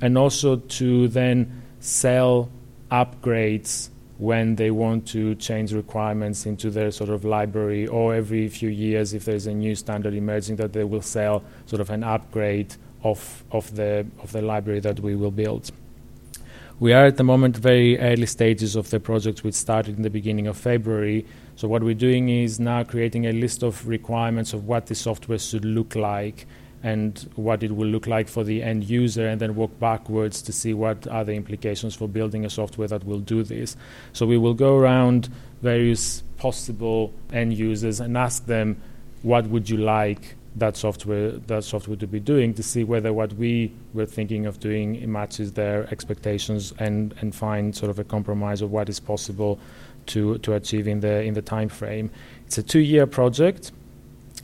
and 0.00 0.16
also 0.16 0.56
to 0.56 1.08
then 1.08 1.62
sell 1.80 2.48
upgrades 2.90 3.88
when 4.18 4.54
they 4.54 4.70
want 4.70 5.08
to 5.08 5.34
change 5.34 5.72
requirements 5.72 6.46
into 6.46 6.70
their 6.70 6.92
sort 6.92 7.10
of 7.10 7.24
library 7.24 7.88
or 7.88 8.14
every 8.14 8.48
few 8.48 8.68
years 8.68 9.14
if 9.14 9.24
there's 9.24 9.48
a 9.48 9.52
new 9.52 9.74
standard 9.74 10.14
emerging 10.14 10.54
that 10.56 10.72
they 10.72 10.84
will 10.84 11.02
sell 11.02 11.42
sort 11.66 11.80
of 11.80 11.90
an 11.90 12.04
upgrade 12.04 12.72
of, 13.02 13.42
of, 13.50 13.74
the, 13.74 14.06
of 14.22 14.30
the 14.30 14.40
library 14.40 14.78
that 14.78 15.00
we 15.00 15.16
will 15.16 15.32
build. 15.32 15.72
We 16.78 16.92
are 16.92 17.06
at 17.06 17.16
the 17.16 17.24
moment 17.24 17.56
very 17.56 17.98
early 17.98 18.26
stages 18.26 18.76
of 18.76 18.90
the 18.90 19.00
project 19.00 19.44
which 19.44 19.54
started 19.54 19.96
in 19.96 20.02
the 20.02 20.10
beginning 20.10 20.46
of 20.46 20.56
February. 20.56 21.26
So 21.56 21.68
what 21.68 21.82
we're 21.82 21.94
doing 21.94 22.28
is 22.28 22.58
now 22.58 22.82
creating 22.84 23.26
a 23.26 23.32
list 23.32 23.62
of 23.62 23.86
requirements 23.86 24.52
of 24.52 24.66
what 24.66 24.86
the 24.86 24.94
software 24.94 25.38
should 25.38 25.64
look 25.64 25.94
like 25.94 26.46
and 26.82 27.28
what 27.36 27.62
it 27.62 27.76
will 27.76 27.86
look 27.86 28.08
like 28.08 28.26
for 28.26 28.42
the 28.42 28.60
end 28.60 28.82
user, 28.82 29.28
and 29.28 29.40
then 29.40 29.54
work 29.54 29.78
backwards 29.78 30.42
to 30.42 30.52
see 30.52 30.74
what 30.74 31.06
are 31.06 31.24
the 31.24 31.32
implications 31.32 31.94
for 31.94 32.08
building 32.08 32.44
a 32.44 32.50
software 32.50 32.88
that 32.88 33.04
will 33.04 33.20
do 33.20 33.44
this. 33.44 33.76
So 34.12 34.26
we 34.26 34.36
will 34.36 34.54
go 34.54 34.76
around 34.76 35.28
various 35.60 36.24
possible 36.38 37.12
end 37.32 37.52
users 37.52 38.00
and 38.00 38.18
ask 38.18 38.46
them, 38.46 38.82
what 39.22 39.46
would 39.46 39.70
you 39.70 39.76
like 39.76 40.34
that 40.56 40.76
software 40.76 41.30
that 41.30 41.64
software 41.64 41.96
to 41.96 42.06
be 42.06 42.20
doing 42.20 42.52
to 42.52 42.62
see 42.62 42.84
whether 42.84 43.10
what 43.12 43.32
we 43.34 43.72
were 43.94 44.04
thinking 44.04 44.44
of 44.44 44.60
doing 44.60 45.10
matches 45.10 45.52
their 45.52 45.88
expectations 45.90 46.74
and, 46.78 47.14
and 47.20 47.34
find 47.34 47.74
sort 47.74 47.88
of 47.88 47.98
a 47.98 48.04
compromise 48.04 48.60
of 48.60 48.70
what 48.70 48.88
is 48.88 49.00
possible 49.00 49.58
to, 50.06 50.38
to 50.38 50.54
achieve 50.54 50.88
in 50.88 51.00
the 51.00 51.22
in 51.22 51.34
the 51.34 51.42
time 51.42 51.68
frame. 51.68 52.10
It's 52.46 52.58
a 52.58 52.62
two 52.62 52.80
year 52.80 53.06
project, 53.06 53.72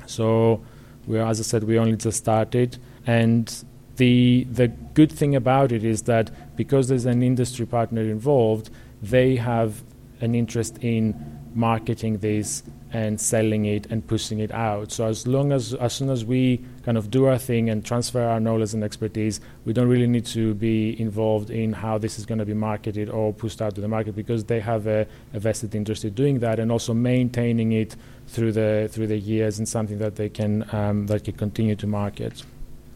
so 0.07 0.63
we 1.07 1.19
as 1.19 1.41
I 1.41 1.43
said, 1.43 1.65
we 1.65 1.79
only 1.79 1.97
just 1.97 2.19
started, 2.19 2.79
and 3.07 3.65
the 3.97 4.47
the 4.51 4.69
good 4.69 5.13
thing 5.13 5.35
about 5.35 5.73
it 5.73 5.85
is 5.85 6.03
that 6.03 6.31
because 6.57 6.89
there's 6.89 7.07
an 7.07 7.23
industry 7.23 7.67
partner 7.67 8.03
involved, 8.03 8.71
they 9.03 9.37
have 9.37 9.83
an 10.21 10.35
interest 10.35 10.79
in 10.81 11.15
marketing 11.55 12.19
this 12.19 12.63
and 12.93 13.21
selling 13.21 13.67
it 13.67 13.87
and 13.87 14.07
pushing 14.07 14.39
it 14.39 14.51
out. 14.53 14.93
So 14.93 15.07
as 15.07 15.27
long 15.27 15.53
as 15.53 15.75
as 15.75 15.93
soon 15.93 16.11
as 16.11 16.25
we 16.25 16.65
kind 16.89 16.97
of 16.97 17.11
do 17.11 17.27
our 17.27 17.37
thing 17.37 17.69
and 17.69 17.85
transfer 17.85 18.23
our 18.23 18.41
knowledge 18.41 18.73
and 18.73 18.83
expertise, 18.83 19.43
we 19.67 19.75
don't 19.75 19.89
really 19.89 20.07
need 20.07 20.25
to 20.25 20.55
be 20.55 20.99
involved 20.99 21.51
in 21.51 21.71
how 21.71 21.99
this 21.99 22.19
is 22.19 22.25
going 22.25 22.39
to 22.39 22.47
be 22.47 22.55
marketed 22.55 23.11
or 23.11 23.31
pushed 23.31 23.61
out 23.61 23.75
to 23.75 23.83
the 23.83 23.89
market 23.89 24.17
because 24.17 24.45
they 24.45 24.59
have 24.59 24.87
a, 24.87 25.07
a 25.35 25.39
vested 25.39 25.75
interest 25.75 26.03
in 26.07 26.15
doing 26.15 26.39
that 26.39 26.59
and 26.59 26.73
also 26.73 26.95
maintaining 26.95 27.73
it 27.73 27.95
through 28.29 28.53
the 28.53 28.89
through 28.91 29.07
the 29.07 29.19
years 29.19 29.59
and 29.59 29.69
something 29.69 29.99
that 29.99 30.17
they 30.17 30.31
can 30.31 30.65
um, 30.75 31.07
that 31.09 31.25
can 31.25 31.35
continue 31.35 31.77
to 31.77 31.87
market. 31.87 32.43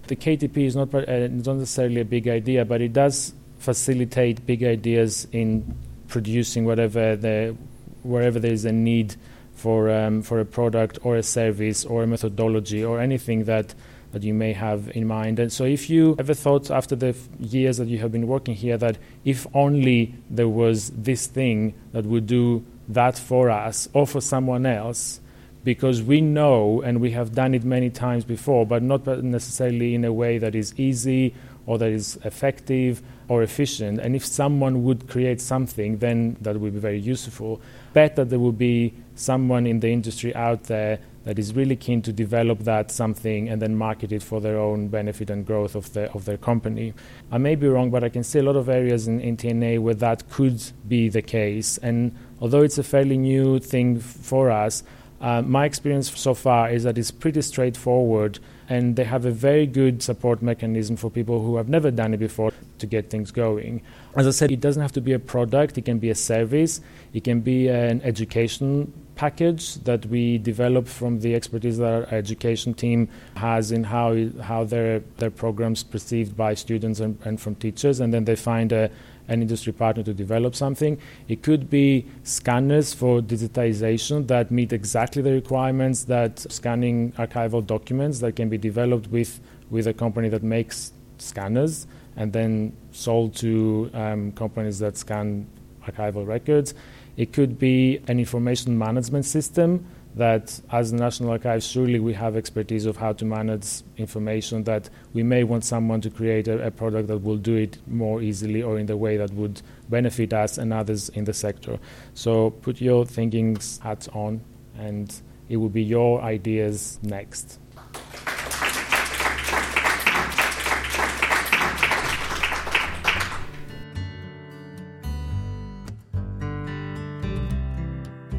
The 0.07 0.17
KTP 0.17 0.57
is 0.65 0.75
not, 0.75 0.95
uh, 0.95 1.29
not 1.29 1.57
necessarily 1.57 2.01
a 2.01 2.07
big 2.07 2.29
idea, 2.29 2.65
but 2.65 2.81
it 2.81 2.95
does 2.95 3.35
facilitate 3.59 4.47
big 4.47 4.65
ideas 4.65 5.29
in 5.33 5.77
producing 6.09 6.65
whatever 6.65 7.15
the 7.15 7.55
wherever 8.03 8.41
there 8.41 8.55
is 8.55 8.65
a 8.65 8.73
need 8.73 9.17
for 9.55 9.91
um, 9.91 10.23
for 10.23 10.41
a 10.41 10.45
product 10.45 10.99
or 11.03 11.17
a 11.17 11.23
service 11.23 11.85
or 11.85 12.03
a 12.03 12.07
methodology 12.07 12.85
or 12.85 13.01
anything 13.01 13.45
that 13.45 13.75
that 14.13 14.23
you 14.23 14.35
may 14.35 14.53
have 14.53 14.91
in 14.95 15.07
mind. 15.07 15.39
And 15.39 15.53
so, 15.53 15.65
if 15.65 15.89
you 15.91 16.17
ever 16.19 16.35
thought 16.35 16.71
after 16.71 16.95
the 16.95 17.09
f- 17.09 17.29
years 17.41 17.79
that 17.79 17.89
you 17.89 17.99
have 17.99 18.13
been 18.13 18.27
working 18.27 18.55
here 18.55 18.77
that 18.79 18.99
if 19.25 19.47
only 19.55 20.15
there 20.31 20.49
was 20.49 20.91
this 20.91 21.27
thing 21.27 21.75
that 21.93 22.05
would 22.05 22.27
do 22.27 22.65
that 22.89 23.19
for 23.19 23.51
us 23.51 23.89
or 23.95 24.07
for 24.07 24.21
someone 24.21 24.67
else, 24.67 25.21
because 25.65 26.03
we 26.03 26.21
know 26.21 26.83
and 26.83 27.01
we 27.01 27.13
have 27.13 27.35
done 27.35 27.55
it 27.55 27.65
many 27.65 27.89
times 27.89 28.25
before, 28.25 28.67
but 28.67 28.83
not 28.83 29.07
necessarily 29.07 29.95
in 29.95 30.05
a 30.05 30.13
way 30.13 30.39
that 30.39 30.55
is 30.55 30.79
easy 30.79 31.35
or 31.67 31.79
that 31.79 31.89
is 31.89 32.19
effective 32.25 33.01
or 33.29 33.43
efficient. 33.43 34.01
And 34.01 34.17
if 34.17 34.27
someone 34.27 34.83
would 34.83 35.09
create 35.09 35.41
something, 35.41 35.99
then 35.99 36.37
that 36.41 36.59
would 36.59 36.75
be 36.75 36.81
very 36.81 36.99
useful. 36.99 37.61
Bet 37.93 38.17
that 38.17 38.31
there 38.31 38.39
will 38.39 38.53
be 38.53 38.95
someone 39.15 39.67
in 39.67 39.81
the 39.81 39.93
industry 39.93 40.35
out 40.35 40.65
there 40.65 40.99
that 41.25 41.39
is 41.39 41.55
really 41.55 41.77
keen 41.77 42.03
to 42.03 42.13
develop 42.13 42.61
that 42.61 42.91
something 42.91 43.49
and 43.49 43.63
then 43.63 43.77
market 43.77 44.13
it 44.13 44.23
for 44.23 44.41
their 44.41 44.59
own 44.59 44.89
benefit 44.89 45.31
and 45.31 45.47
growth 45.47 45.75
of, 45.75 45.93
the, 45.93 46.11
of 46.13 46.25
their 46.25 46.37
company. 46.37 46.93
I 47.31 47.39
may 47.39 47.55
be 47.55 47.69
wrong, 47.69 47.91
but 47.91 48.03
I 48.03 48.09
can 48.09 48.25
see 48.25 48.41
a 48.41 48.43
lot 48.43 48.57
of 48.57 48.69
areas 48.69 49.07
in, 49.07 49.21
in 49.21 49.37
TNA 49.37 49.81
where 49.81 49.95
that 49.95 50.29
could 50.31 50.63
be 50.89 51.09
the 51.09 51.23
case. 51.23 51.79
And 51.79 52.17
although 52.41 52.63
it's 52.63 52.79
a 52.79 52.83
fairly 52.83 53.19
new 53.19 53.61
thing 53.61 53.99
f- 53.99 54.03
for 54.03 54.51
us, 54.51 54.83
uh, 55.21 55.43
my 55.43 55.65
experience 55.65 56.11
so 56.11 56.35
far 56.35 56.71
is 56.71 56.83
that 56.83 56.99
it's 56.99 57.13
pretty 57.13 57.43
straightforward 57.43 58.41
and 58.73 58.97
they 58.97 59.05
have 59.05 59.27
a 59.27 59.31
very 59.31 59.67
good 59.67 60.03
support 60.03 60.41
mechanism 60.41 60.97
for 60.97 61.11
people 61.11 61.43
who 61.45 61.57
have 61.57 61.69
never 61.69 61.91
done 61.91 62.15
it 62.15 62.17
before 62.17 62.51
to 62.79 62.87
get 62.87 63.11
things 63.11 63.31
going. 63.31 63.83
As 64.17 64.27
I 64.27 64.31
said, 64.31 64.51
it 64.51 64.61
doesn't 64.61 64.81
have 64.81 64.93
to 64.93 65.03
be 65.03 65.13
a 65.13 65.19
product, 65.19 65.77
it 65.77 65.85
can 65.85 65.99
be 65.99 66.09
a 66.09 66.15
service, 66.15 66.81
it 67.13 67.23
can 67.23 67.41
be 67.41 67.69
an 67.69 68.01
education 68.01 68.91
package 69.15 69.75
that 69.89 70.07
we 70.07 70.39
develop 70.39 70.89
from 70.89 71.21
the 71.21 71.35
expertise 71.35 71.77
that 71.77 71.93
our 71.93 72.07
education 72.15 72.73
team 72.73 73.11
has 73.37 73.73
in 73.73 73.85
how, 73.85 74.17
how 74.41 74.65
their, 74.65 75.01
their 75.19 75.31
programs 75.31 75.83
perceived 75.83 76.35
by 76.35 76.55
students 76.55 76.99
and, 77.01 77.19
and 77.27 77.43
from 77.43 77.55
teachers, 77.57 78.01
and 78.01 78.15
then 78.15 78.25
they 78.25 78.37
find 78.37 78.73
a, 78.73 78.91
an 79.29 79.43
industry 79.43 79.73
partner 79.73 80.03
to 80.03 80.15
develop 80.15 80.55
something. 80.55 80.99
It 81.29 81.43
could 81.43 81.71
be 81.71 82.07
scanners 82.23 82.93
for 82.93 83.21
digitization 83.21 84.27
that 84.29 84.51
meet 84.51 84.73
exactly 84.73 85.23
the 85.23 85.33
requirements 85.33 86.05
that 86.05 86.41
scanning 86.41 87.13
archival 87.13 87.67
documents 87.67 88.21
that 88.21 88.37
can 88.37 88.49
be 88.49 88.59
developed 88.59 89.09
with, 89.09 89.41
with 89.71 89.87
a 89.87 89.95
company 89.95 90.29
that 90.29 90.43
makes 90.43 90.93
scanners 91.19 91.87
and 92.17 92.33
then 92.33 92.77
sold 92.91 93.35
to 93.37 93.91
um, 93.95 94.33
companies 94.33 94.79
that 94.81 94.97
scan 94.97 95.47
archival 95.87 96.27
records. 96.27 96.75
It 97.17 97.33
could 97.33 97.59
be 97.59 98.01
an 98.09 98.19
information 98.19 98.77
management 98.79 99.25
system 99.25 99.87
that 100.15 100.61
as 100.71 100.93
National 100.93 101.31
Archives, 101.31 101.67
surely 101.67 101.99
we 101.99 102.13
have 102.13 102.37
expertise 102.37 102.85
of 102.85 102.97
how 102.97 103.13
to 103.15 103.25
manage 103.25 103.83
information 103.97 104.65
that 104.65 104.91
we 105.15 105.23
may 105.23 105.43
want 105.43 105.65
someone 105.65 106.01
to 106.03 106.11
create 106.11 106.49
a, 106.49 106.67
a, 106.67 106.71
product 106.71 107.09
that 107.09 107.19
will 107.19 107.39
do 107.39 107.57
it 107.57 107.79
more 107.87 108.21
easily 108.21 108.63
or 108.63 108.79
in 108.79 108.87
the 108.87 108.97
way 108.97 109.17
that 109.17 109.31
would 109.33 109.63
benefit 109.89 110.33
us 110.33 110.59
and 110.59 110.73
others 110.73 111.09
in 111.11 111.25
the 111.25 111.33
sector. 111.33 111.79
So 112.15 112.51
put 112.51 112.81
your 112.81 113.07
thinking 113.07 113.57
hats 113.83 114.09
on 114.09 114.43
and 114.79 115.15
it 115.49 115.57
will 115.57 115.71
be 115.71 115.83
your 115.83 116.21
ideas 116.21 116.99
next. 117.03 117.59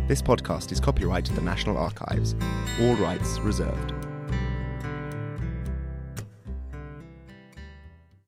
This 0.06 0.22
podcast 0.22 0.74
is 0.74 0.82
copyright 0.82 1.24
to 1.26 1.34
the 1.34 1.40
National 1.40 1.78
Archives, 1.78 2.36
all 2.82 2.96
rights 2.96 3.40
reserved. 3.40 4.03